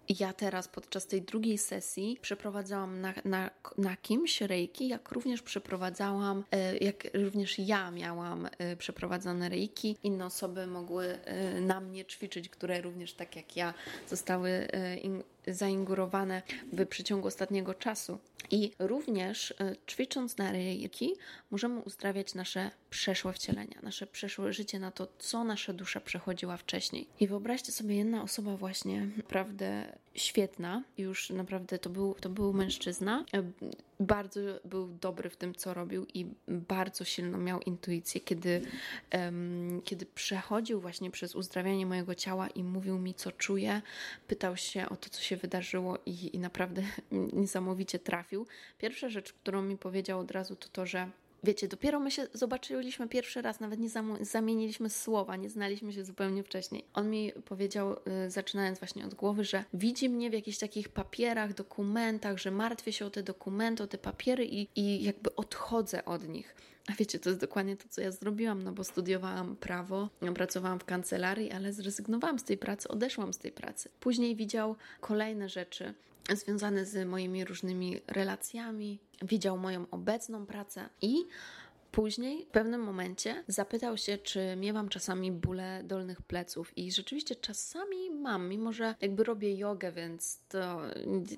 ja 0.09 0.33
teraz 0.33 0.69
podczas 0.69 1.07
tej 1.07 1.23
drugiej 1.23 1.59
sesji 1.59 2.19
przeprowadzałam 2.23 3.01
na, 3.01 3.15
na, 3.25 3.51
na 3.79 3.97
kimś 3.97 4.41
rejki, 4.41 4.89
jak 4.89 5.13
również 5.13 5.43
przeprowadzałam, 5.43 6.45
e, 6.51 6.77
jak 6.77 7.05
również 7.15 7.59
ja 7.59 7.91
miałam 7.91 8.49
e, 8.59 8.77
przeprowadzone 8.77 9.49
rejki. 9.49 9.97
Inne 10.03 10.27
osoby 10.27 10.67
mogły 10.67 11.07
e, 11.07 11.61
na 11.61 11.81
mnie 11.81 12.05
ćwiczyć, 12.05 12.49
które 12.49 12.81
również 12.81 13.15
tak 13.15 13.37
jak 13.37 13.57
ja 13.57 13.75
zostały 14.09 14.69
zaingurowane 15.47 16.43
w 16.73 16.87
przeciągu 16.87 17.29
ostatniego 17.29 17.75
czasu. 17.75 18.19
I 18.51 18.73
również 18.79 19.55
ćwicząc 19.91 20.39
na 20.39 20.53
rejki 20.53 21.13
możemy 21.51 21.81
uzdrawiać 21.81 22.35
nasze 22.35 22.71
przeszłe 22.91 23.33
wcielenia, 23.33 23.79
nasze 23.83 24.07
przeszłe 24.07 24.53
życie 24.53 24.79
na 24.79 24.91
to, 24.91 25.09
co 25.19 25.45
nasza 25.45 25.73
dusza 25.73 26.01
przechodziła 26.01 26.57
wcześniej. 26.57 27.07
I 27.21 27.27
wyobraźcie 27.27 27.73
sobie, 27.73 27.97
jedna 27.97 28.23
osoba 28.23 28.57
właśnie 28.57 29.07
naprawdę 29.17 29.97
świetna, 30.15 30.83
już 30.99 31.31
naprawdę 31.31 31.79
to 31.79 31.91
był, 31.91 32.15
to 32.15 32.29
był 32.29 32.53
mężczyzna, 32.53 33.25
e, 33.35 33.43
bardzo 34.01 34.41
był 34.65 34.89
dobry 34.89 35.31
w 35.31 35.37
tym, 35.37 35.55
co 35.55 35.75
robił 35.75 36.07
i 36.15 36.27
bardzo 36.49 37.05
silno 37.05 37.39
miał 37.39 37.61
intuicję, 37.61 38.21
kiedy, 38.21 38.63
um, 39.13 39.83
kiedy 39.85 40.07
przechodził 40.07 40.81
właśnie 40.81 41.11
przez 41.11 41.35
uzdrawianie 41.35 41.87
mojego 41.87 42.15
ciała 42.15 42.49
i 42.49 42.65
mówił 42.65 42.99
mi, 42.99 43.15
co 43.15 43.33
czuje, 43.33 43.83
pytał 44.27 44.57
się 44.57 44.89
o 44.89 44.97
to, 44.97 45.11
co 45.11 45.23
się 45.23 45.37
wydarzyło 45.37 45.99
i, 46.07 46.37
i 46.37 46.39
naprawdę 46.39 46.83
niesamowicie 47.33 47.99
trafił. 47.99 48.47
Pierwsza 48.79 49.09
rzecz, 49.09 49.33
którą 49.33 49.63
mi 49.63 49.79
powiedział 49.79 50.21
od 50.21 50.31
razu, 50.31 50.57
to 50.57 50.69
to, 50.69 50.87
że 50.87 51.11
Wiecie, 51.45 51.69
dopiero 51.69 52.01
my 52.01 52.11
się 52.11 52.27
zobaczyliśmy 52.33 53.09
pierwszy 53.09 53.43
raz, 53.43 53.61
nawet 53.61 53.81
nie 53.81 53.89
zamieniliśmy 54.21 54.91
słowa, 54.91 55.37
nie 55.37 55.51
znaliśmy 55.51 55.93
się 55.93 56.05
zupełnie 56.05 56.43
wcześniej. 56.43 56.85
On 56.95 57.11
mi 57.11 57.33
powiedział, 57.33 57.97
y, 58.27 58.31
zaczynając 58.31 58.79
właśnie 58.79 59.05
od 59.05 59.15
głowy, 59.15 59.45
że 59.45 59.65
widzi 59.75 60.09
mnie 60.09 60.31
w 60.31 60.33
jakichś 60.33 60.59
takich 60.59 60.89
papierach, 60.89 61.55
dokumentach, 61.55 62.39
że 62.39 62.51
martwię 62.51 62.93
się 62.93 63.07
o 63.07 63.11
te 63.11 63.23
dokumenty, 63.23 63.83
o 63.83 63.87
te 63.87 63.99
papiery 63.99 64.47
i, 64.47 64.69
i 64.75 65.05
jakby 65.05 65.37
odchodzę 65.37 66.05
od 66.05 66.29
nich. 66.29 66.55
A 66.89 66.93
wiecie, 66.93 67.19
to 67.19 67.29
jest 67.29 67.41
dokładnie 67.41 67.77
to, 67.77 67.89
co 67.89 68.01
ja 68.01 68.13
zrobiłam, 68.13 68.63
no 68.63 68.73
bo 68.73 68.85
studiowałam 68.85 69.57
prawo, 69.57 70.09
pracowałam 70.35 70.79
w 70.79 70.85
kancelarii, 70.85 71.53
ale 71.53 71.73
zrezygnowałam 71.73 72.39
z 72.39 72.45
tej 72.45 72.59
pracy, 72.59 72.89
odeszłam 72.89 73.33
z 73.33 73.39
tej 73.39 73.53
pracy. 73.53 73.89
Później 74.01 74.37
widział 74.37 74.77
kolejne 75.01 75.49
rzeczy, 75.49 75.95
związane 76.33 76.85
z 76.85 77.09
moimi 77.09 77.45
różnymi 77.45 78.01
relacjami, 78.07 78.99
widział 79.23 79.59
moją 79.59 79.87
obecną 79.91 80.47
pracę 80.47 80.89
i 81.03 81.25
Później 81.95 82.45
w 82.45 82.49
pewnym 82.49 82.81
momencie 82.81 83.45
zapytał 83.49 83.97
się, 83.97 84.19
czy 84.19 84.57
miewam 84.57 84.89
czasami 84.89 85.33
bóle 85.33 85.83
dolnych 85.85 86.23
pleców. 86.23 86.79
I 86.79 86.93
rzeczywiście 86.93 87.37
czasami 87.37 88.11
mam, 88.11 88.49
mimo 88.49 88.73
że 88.73 88.95
jakby 89.01 89.25
robię 89.25 89.57
jogę, 89.57 89.93
więc 89.93 90.41
to 90.49 90.81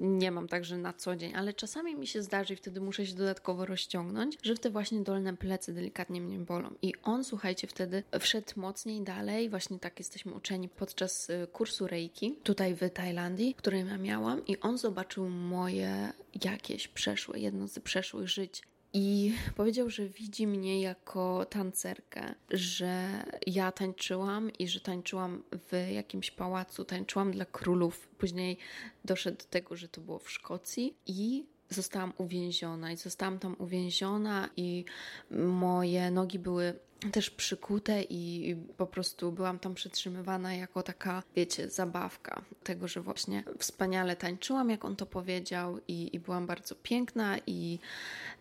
nie 0.01 0.31
mam 0.31 0.49
także 0.49 0.79
na 0.79 0.93
co 0.93 1.17
dzień, 1.17 1.35
ale 1.35 1.53
czasami 1.53 1.97
mi 1.97 2.07
się 2.07 2.23
zdarzy 2.23 2.55
i 2.55 2.57
wtedy 2.57 2.81
muszę 2.81 3.07
się 3.07 3.15
dodatkowo 3.15 3.67
rozciągnąć, 3.67 4.39
że 4.43 4.55
te 4.55 4.71
właśnie 4.71 5.01
dolne 5.01 5.37
plecy 5.37 5.73
delikatnie 5.73 6.21
mnie 6.21 6.39
bolą. 6.39 6.75
I 6.83 6.93
on, 7.03 7.25
słuchajcie, 7.25 7.67
wtedy 7.67 8.03
wszedł 8.21 8.53
mocniej 8.57 9.03
dalej, 9.03 9.51
właśnie 9.51 9.79
tak 9.79 9.99
jesteśmy 9.99 10.35
uczeni 10.35 10.69
podczas 10.69 11.31
y, 11.31 11.47
kursu 11.53 11.87
Reiki 11.87 12.39
tutaj 12.43 12.75
w 12.75 12.91
Tajlandii, 12.91 13.55
który 13.55 13.79
ja 13.79 13.99
miałam. 13.99 14.47
I 14.47 14.61
on 14.61 14.79
zobaczył 14.79 15.29
moje 15.29 16.13
jakieś 16.45 16.89
przeszłe, 16.89 17.39
jedno 17.39 17.69
z 17.69 17.79
przeszłych 17.79 18.29
żyć 18.29 18.63
i 18.99 19.35
powiedział, 19.57 19.91
że 19.91 20.09
widzi 20.09 20.47
mnie 20.47 20.81
jako 20.81 21.45
tancerkę, 21.45 22.35
że 22.51 23.09
ja 23.47 23.73
tańczyłam 23.73 24.53
i 24.53 24.69
że 24.69 24.81
tańczyłam 24.81 25.43
w 25.71 25.93
jakimś 25.93 26.31
pałacu, 26.31 26.85
tańczyłam 26.85 27.33
dla 27.33 27.45
królów. 27.45 28.09
Później 28.19 28.59
doszedł 29.05 29.39
do 29.39 29.45
tego, 29.45 29.77
że 29.77 29.89
to 29.89 30.01
było 30.01 30.19
w 30.19 30.31
Szkocji 30.31 30.95
i 31.07 31.45
zostałam 31.71 32.13
uwięziona 32.19 32.93
i 32.93 32.97
zostałam 32.97 33.39
tam 33.39 33.57
uwięziona 33.59 34.49
i 34.57 34.85
moje 35.31 36.11
nogi 36.11 36.39
były 36.39 36.75
też 37.13 37.31
przykute 37.31 38.03
i 38.03 38.57
po 38.77 38.87
prostu 38.87 39.33
byłam 39.33 39.59
tam 39.59 39.75
przytrzymywana 39.75 40.55
jako 40.55 40.83
taka, 40.83 41.23
wiecie, 41.37 41.71
zabawka 41.71 42.43
tego, 42.65 42.89
że 42.89 43.01
właśnie 43.01 43.45
wspaniale 43.59 44.17
tańczyłam, 44.17 44.71
jak 44.71 44.85
on 44.85 44.97
to 44.97 45.07
powiedział 45.07 45.81
i, 45.89 46.17
i 46.17 46.21
byłam 46.21 46.47
bardzo 46.47 46.75
piękna 46.75 47.39
i 47.47 47.79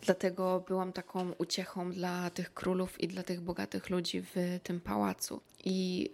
dlatego 0.01 0.63
byłam 0.67 0.93
taką 0.93 1.31
uciechą 1.31 1.91
dla 1.91 2.29
tych 2.29 2.53
królów 2.53 3.01
i 3.01 3.07
dla 3.07 3.23
tych 3.23 3.41
bogatych 3.41 3.89
ludzi 3.89 4.21
w 4.21 4.59
tym 4.63 4.79
pałacu. 4.79 5.41
I 5.63 6.09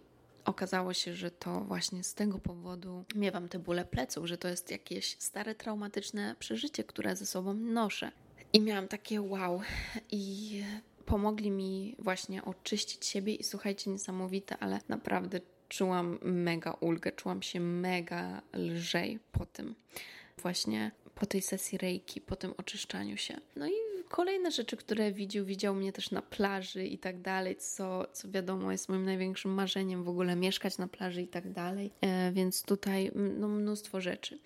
okazało 0.46 0.94
się, 0.94 1.14
że 1.14 1.32
to 1.32 1.60
właśnie 1.60 2.04
z 2.04 2.14
tego 2.14 2.40
powodu 2.40 3.04
miewam 3.16 3.50
te 3.50 3.60
bóle 3.60 3.86
pleców, 3.86 4.28
że 4.28 4.38
to 4.38 4.48
jest 4.48 4.72
jakieś 4.72 5.16
stare, 5.20 5.56
traumatyczne 5.56 6.36
przeżycie, 6.40 6.84
które 6.84 7.16
ze 7.16 7.26
sobą 7.26 7.54
noszę. 7.54 8.12
I 8.54 8.62
miałam 8.62 8.88
takie 8.88 9.22
wow. 9.22 9.62
I 10.12 10.64
pomogli 11.06 11.52
mi 11.52 11.96
właśnie 12.00 12.46
oczyścić 12.46 13.06
siebie 13.06 13.36
i 13.36 13.44
słuchajcie, 13.44 13.92
niesamowite, 13.92 14.58
ale 14.58 14.80
naprawdę 14.90 15.40
czułam 15.70 16.20
mega 16.22 16.72
ulgę, 16.72 17.12
czułam 17.12 17.42
się 17.42 17.60
mega 17.60 18.42
lżej 18.54 19.20
po 19.32 19.46
tym. 19.46 19.76
Właśnie 20.38 20.92
po 21.16 21.26
tej 21.26 21.42
sesji 21.42 21.78
reiki, 21.78 22.22
po 22.22 22.36
tym 22.36 22.54
oczyszczaniu 22.58 23.18
się. 23.18 23.38
No 23.56 23.68
i 23.68 23.72
kolejne 24.10 24.52
rzeczy, 24.52 24.78
które 24.78 25.12
widział, 25.12 25.46
widział 25.46 25.76
mnie 25.76 25.94
też 25.94 26.12
na 26.12 26.22
plaży 26.22 26.86
i 26.86 26.98
tak 26.98 27.22
dalej, 27.22 27.56
co, 27.56 28.08
co 28.14 28.32
wiadomo 28.32 28.72
jest 28.72 28.90
moim 28.90 29.06
największym 29.06 29.54
marzeniem 29.54 30.04
w 30.04 30.10
ogóle 30.10 30.36
mieszkać 30.36 30.78
na 30.78 30.88
plaży 30.88 31.22
i 31.22 31.28
tak 31.28 31.52
dalej, 31.52 31.92
e, 32.02 32.32
więc 32.32 32.64
tutaj 32.64 33.12
no, 33.16 33.48
mnóstwo 33.48 34.02
rzeczy. 34.02 34.40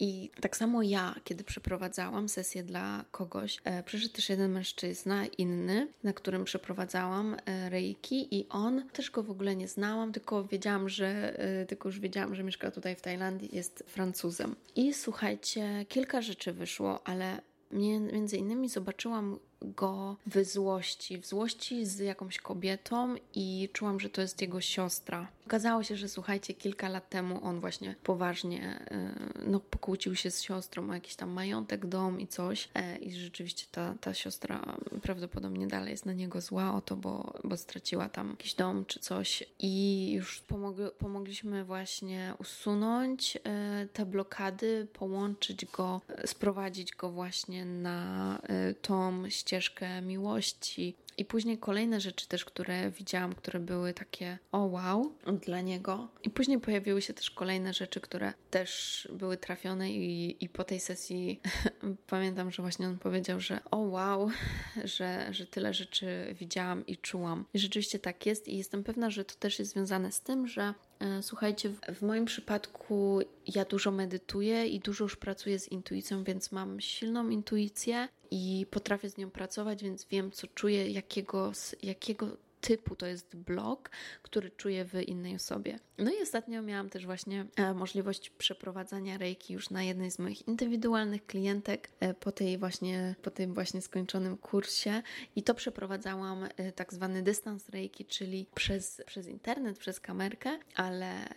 I 0.00 0.30
tak 0.40 0.56
samo 0.56 0.82
ja, 0.82 1.14
kiedy 1.24 1.44
przeprowadzałam 1.44 2.28
sesję 2.28 2.62
dla 2.62 3.04
kogoś, 3.10 3.60
e, 3.64 3.82
przyszedł 3.82 4.14
też 4.14 4.28
jeden 4.28 4.52
mężczyzna, 4.52 5.26
inny, 5.26 5.88
na 6.02 6.12
którym 6.12 6.44
przeprowadzałam 6.44 7.36
e, 7.46 7.70
reiki 7.70 8.38
i 8.38 8.48
on, 8.48 8.88
też 8.88 9.10
go 9.10 9.22
w 9.22 9.30
ogóle 9.30 9.56
nie 9.56 9.68
znałam, 9.68 10.12
tylko 10.12 10.44
wiedziałam, 10.44 10.88
że, 10.88 11.38
e, 11.38 11.66
tylko 11.66 11.88
już 11.88 12.00
wiedziałam, 12.00 12.34
że 12.34 12.44
mieszka 12.44 12.70
tutaj 12.70 12.96
w 12.96 13.00
Tajlandii, 13.00 13.56
jest 13.56 13.84
Francuzem. 13.86 14.56
I 14.76 14.94
słuchajcie, 14.94 15.86
kilka 15.88 16.22
rzeczy 16.22 16.52
wyszło, 16.52 17.06
ale 17.06 17.40
między 17.70 18.36
innymi 18.36 18.68
zobaczyłam 18.68 19.38
go 19.62 20.16
w 20.26 20.44
złości, 20.44 21.18
w 21.18 21.26
złości 21.26 21.86
z 21.86 21.98
jakąś 21.98 22.38
kobietą 22.38 23.14
i 23.34 23.68
czułam, 23.72 24.00
że 24.00 24.10
to 24.10 24.20
jest 24.20 24.40
jego 24.40 24.60
siostra. 24.60 25.28
Okazało 25.46 25.82
się, 25.82 25.96
że 25.96 26.08
słuchajcie, 26.08 26.54
kilka 26.54 26.88
lat 26.88 27.08
temu 27.08 27.44
on 27.44 27.60
właśnie 27.60 27.94
poważnie 28.02 28.80
e, 28.90 29.10
no, 29.46 29.60
pokłócił 29.60 30.14
się 30.14 30.30
z 30.30 30.42
siostrą 30.42 30.90
o 30.90 30.94
jakiś 30.94 31.14
tam 31.14 31.30
majątek, 31.30 31.86
dom 31.86 32.20
i 32.20 32.26
coś 32.26 32.68
e, 32.74 32.96
i 32.96 33.12
rzeczywiście 33.12 33.66
ta, 33.72 33.94
ta 34.00 34.14
siostra 34.14 34.76
prawdopodobnie 35.02 35.66
dalej 35.66 35.90
jest 35.90 36.06
na 36.06 36.12
niego 36.12 36.40
zła 36.40 36.74
o 36.74 36.80
to, 36.80 36.96
bo, 36.96 37.34
bo 37.44 37.56
straciła 37.56 38.08
tam 38.08 38.30
jakiś 38.30 38.54
dom 38.54 38.84
czy 38.84 39.00
coś 39.00 39.44
i 39.58 40.12
już 40.12 40.40
pomog 40.40 40.76
pomogliśmy 40.98 41.64
właśnie 41.64 42.34
usunąć 42.38 43.36
e, 43.44 43.88
te 43.92 44.06
blokady, 44.06 44.86
połączyć 44.92 45.64
go, 45.64 46.00
sprowadzić 46.24 46.92
go 46.92 47.10
właśnie 47.10 47.64
na 47.64 48.38
tą 48.82 49.30
ścieżkę 49.46 50.02
miłości. 50.02 50.96
I 51.18 51.24
później 51.24 51.58
kolejne 51.58 52.00
rzeczy 52.00 52.28
też, 52.28 52.44
które 52.44 52.90
widziałam, 52.90 53.32
które 53.32 53.60
były 53.60 53.94
takie 53.94 54.38
o 54.52 54.58
wow 54.58 55.12
dla 55.46 55.60
niego. 55.60 56.08
I 56.22 56.30
później 56.30 56.60
pojawiły 56.60 57.02
się 57.02 57.14
też 57.14 57.30
kolejne 57.30 57.74
rzeczy, 57.74 58.00
które 58.00 58.32
też 58.50 59.08
były 59.12 59.36
trafione 59.36 59.90
i, 59.90 60.44
i 60.44 60.48
po 60.48 60.64
tej 60.64 60.80
sesji 60.80 61.40
pamiętam, 62.06 62.50
że 62.50 62.62
właśnie 62.62 62.88
on 62.88 62.98
powiedział, 62.98 63.40
że 63.40 63.60
o 63.70 63.76
wow, 63.76 64.30
że, 64.96 65.28
że 65.30 65.46
tyle 65.46 65.74
rzeczy 65.74 66.34
widziałam 66.40 66.86
i 66.86 66.96
czułam. 66.96 67.44
I 67.54 67.58
rzeczywiście 67.58 67.98
tak 67.98 68.26
jest 68.26 68.48
i 68.48 68.58
jestem 68.58 68.84
pewna, 68.84 69.10
że 69.10 69.24
to 69.24 69.34
też 69.34 69.58
jest 69.58 69.70
związane 69.70 70.12
z 70.12 70.20
tym, 70.20 70.48
że 70.48 70.74
słuchajcie, 71.22 71.70
w 71.94 72.02
moim 72.02 72.24
przypadku 72.24 73.20
ja 73.54 73.64
dużo 73.64 73.90
medytuję 73.90 74.66
i 74.66 74.80
dużo 74.80 75.04
już 75.04 75.16
pracuję 75.16 75.58
z 75.58 75.68
intuicją, 75.68 76.24
więc 76.24 76.52
mam 76.52 76.80
silną 76.80 77.28
intuicję 77.28 78.08
i 78.30 78.66
potrafię 78.70 79.10
z 79.10 79.16
nią 79.16 79.30
pracować, 79.30 79.82
więc 79.82 80.04
wiem, 80.04 80.30
co 80.30 80.46
czuję, 80.46 80.90
jakiego, 80.90 81.52
jakiego 81.82 82.36
typu 82.66 82.96
to 82.96 83.06
jest 83.06 83.36
blok, 83.36 83.90
który 84.22 84.50
czuję 84.50 84.84
w 84.84 84.94
innej 84.94 85.34
osobie. 85.34 85.78
No 85.98 86.10
i 86.10 86.22
ostatnio 86.22 86.62
miałam 86.62 86.90
też 86.90 87.06
właśnie 87.06 87.46
e, 87.56 87.74
możliwość 87.74 88.30
przeprowadzania 88.30 89.18
reiki 89.18 89.54
już 89.54 89.70
na 89.70 89.82
jednej 89.82 90.10
z 90.10 90.18
moich 90.18 90.48
indywidualnych 90.48 91.26
klientek 91.26 91.88
e, 92.00 92.14
po 92.14 92.32
tej 92.32 92.58
właśnie, 92.58 93.14
po 93.22 93.30
tym 93.30 93.54
właśnie 93.54 93.82
skończonym 93.82 94.36
kursie 94.36 95.02
i 95.36 95.42
to 95.42 95.54
przeprowadzałam 95.54 96.44
e, 96.44 96.72
tak 96.72 96.94
zwany 96.94 97.22
dystans 97.22 97.68
reiki, 97.68 98.04
czyli 98.04 98.46
przez, 98.54 99.02
przez 99.06 99.26
internet, 99.26 99.78
przez 99.78 100.00
kamerkę, 100.00 100.58
ale 100.74 101.28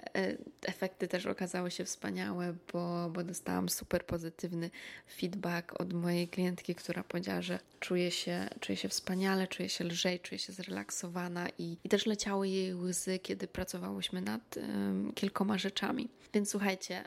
efekty 0.66 1.08
też 1.08 1.26
okazały 1.26 1.72
się 1.72 1.86
wspaniałe, 1.86 2.56
bo, 2.74 3.10
bo 3.10 3.24
dostałam 3.24 3.70
super 3.70 4.06
pozytywny 4.06 4.70
feedback 5.18 5.82
od 5.82 5.94
mojej 5.94 6.28
klientki, 6.28 6.76
która 6.76 7.04
powiedziała, 7.04 7.42
że 7.42 7.60
czuje 7.80 8.12
się, 8.12 8.48
czuje 8.60 8.76
się 8.76 8.90
wspaniale, 8.90 9.48
czuje 9.48 9.70
się 9.70 9.84
lżej, 9.84 10.20
czuje 10.20 10.40
się 10.40 10.54
zrelaksowana 10.54 11.19
i, 11.58 11.78
i 11.84 11.90
też 11.90 12.06
leciały 12.06 12.48
jej 12.50 12.76
łzy, 12.76 13.20
kiedy 13.20 13.48
pracowałyśmy 13.48 14.22
nad 14.22 14.56
kilkoma 15.16 15.58
rzeczami. 15.58 16.10
Więc 16.34 16.50
słuchajcie, 16.50 17.04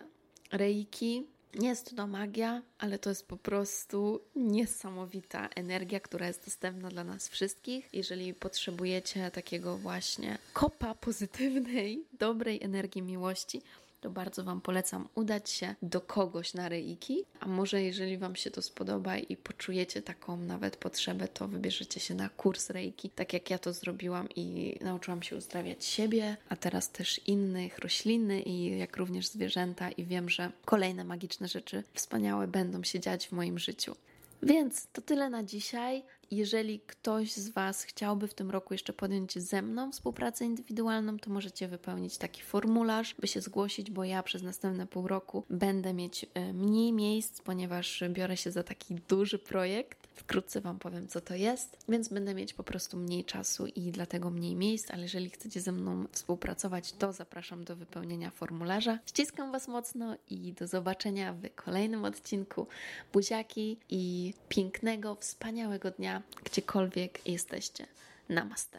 reiki 0.53 1.27
nie 1.55 1.69
jest 1.69 1.97
to 1.97 2.07
magia, 2.07 2.63
ale 2.79 2.99
to 2.99 3.09
jest 3.09 3.27
po 3.27 3.37
prostu 3.37 4.21
niesamowita 4.37 5.49
energia, 5.49 6.01
która 6.01 6.27
jest 6.27 6.45
dostępna 6.45 6.89
dla 6.89 7.05
nas 7.05 7.29
wszystkich. 7.29 7.89
Jeżeli 7.93 8.35
potrzebujecie 8.35 9.31
takiego 9.31 9.79
właśnie 9.79 10.39
kopa 10.53 10.95
pozytywnej, 10.95 12.05
dobrej 12.13 12.63
energii 12.63 13.03
miłości, 13.03 13.63
to 14.03 14.11
bardzo 14.11 14.45
Wam 14.45 14.61
polecam 14.61 15.09
udać 15.15 15.51
się 15.51 15.75
do 15.83 16.01
kogoś 16.01 16.55
na 16.55 16.69
reiki, 16.69 17.25
a 17.41 17.47
może 17.47 17.83
jeżeli 17.83 18.19
Wam 18.19 18.37
się 18.37 18.51
to 18.51 18.63
spodoba 18.63 19.17
i 19.19 19.37
poczujecie 19.37 20.03
taką 20.03 20.37
nawet 20.37 20.77
potrzebę, 20.77 21.29
to 21.29 21.49
wybierzecie 21.49 22.01
się 22.01 22.15
na 22.15 22.29
kurs 22.29 22.71
reiki, 22.71 23.11
tak 23.11 23.33
jak 23.33 23.51
ja 23.51 23.59
to 23.59 23.73
zrobiłam 23.73 24.29
i 24.37 24.77
nauczyłam 24.81 25.23
się 25.23 25.37
uzdrawiać 25.37 25.85
siebie, 25.85 26.37
a 26.49 26.57
teraz 26.57 26.91
też 26.91 27.21
innych, 27.27 27.79
rośliny 27.79 28.41
i 28.41 28.79
jak 28.79 28.97
również 28.97 29.27
zwierzęta 29.27 29.91
i 29.91 30.05
wiem, 30.05 30.29
że 30.29 30.53
kolejne 30.65 31.05
magiczne 31.05 31.49
rzeczy 31.49 31.83
wspaniałe 31.95 32.49
będą 32.49 32.83
się 32.83 33.01
dziać 33.01 33.29
w 33.29 33.33
moim 33.33 33.59
życiu. 33.59 33.97
Więc 34.43 34.87
to 34.93 35.03
tyle 35.03 35.31
na 35.31 35.43
dzisiaj. 35.43 36.03
Jeżeli 36.33 36.81
ktoś 36.81 37.33
z 37.33 37.49
Was 37.49 37.83
chciałby 37.83 38.29
w 38.29 38.35
tym 38.35 38.51
roku 38.51 38.75
jeszcze 38.75 38.93
podjąć 38.93 39.39
ze 39.39 39.63
mną 39.63 39.93
współpracę 39.93 40.45
indywidualną, 40.45 41.19
to 41.19 41.31
możecie 41.31 41.69
wypełnić 41.69 42.19
taki 42.19 42.43
formularz, 42.43 43.15
by 43.15 43.27
się 43.27 43.41
zgłosić, 43.41 43.91
bo 43.91 44.05
ja 44.05 44.23
przez 44.23 44.43
następne 44.43 44.87
pół 44.87 45.09
roku 45.09 45.45
będę 45.51 45.95
mieć 45.95 46.27
e, 46.35 46.53
mniej 46.53 46.93
miejsc, 46.93 47.41
ponieważ 47.41 48.05
biorę 48.11 48.37
się 48.37 48.51
za 48.51 48.63
taki 48.63 48.95
duży 48.95 49.39
projekt. 49.39 50.02
Wkrótce 50.15 50.61
Wam 50.61 50.79
powiem, 50.79 51.09
co 51.09 51.21
to 51.21 51.35
jest, 51.35 51.77
więc 51.89 52.09
będę 52.09 52.35
mieć 52.35 52.55
po 52.55 52.63
prostu 52.63 52.97
mniej 52.97 53.25
czasu 53.25 53.67
i 53.67 53.93
dlatego 53.93 54.31
mniej 54.31 54.57
miejsc, 54.57 54.91
ale 54.91 55.03
jeżeli 55.03 55.31
chcecie 55.31 55.61
ze 55.61 55.73
mną 55.73 56.05
współpracować, 56.13 56.93
to 56.93 57.13
zapraszam 57.13 57.65
do 57.65 57.77
wypełnienia 57.77 58.31
formularza. 58.31 58.99
Ściskam 59.07 59.53
Was 59.53 59.69
mocno 59.69 60.17
i 60.31 60.53
do 60.53 60.67
zobaczenia 60.67 61.33
w 61.33 61.55
kolejnym 61.55 62.05
odcinku. 62.05 62.67
Buziaki 63.13 63.79
i 63.89 64.35
pięknego, 64.49 65.15
wspaniałego 65.15 65.91
dnia 65.91 66.23
gdziekolwiek 66.45 67.29
jesteście. 67.29 67.87
Namaste. 68.29 68.79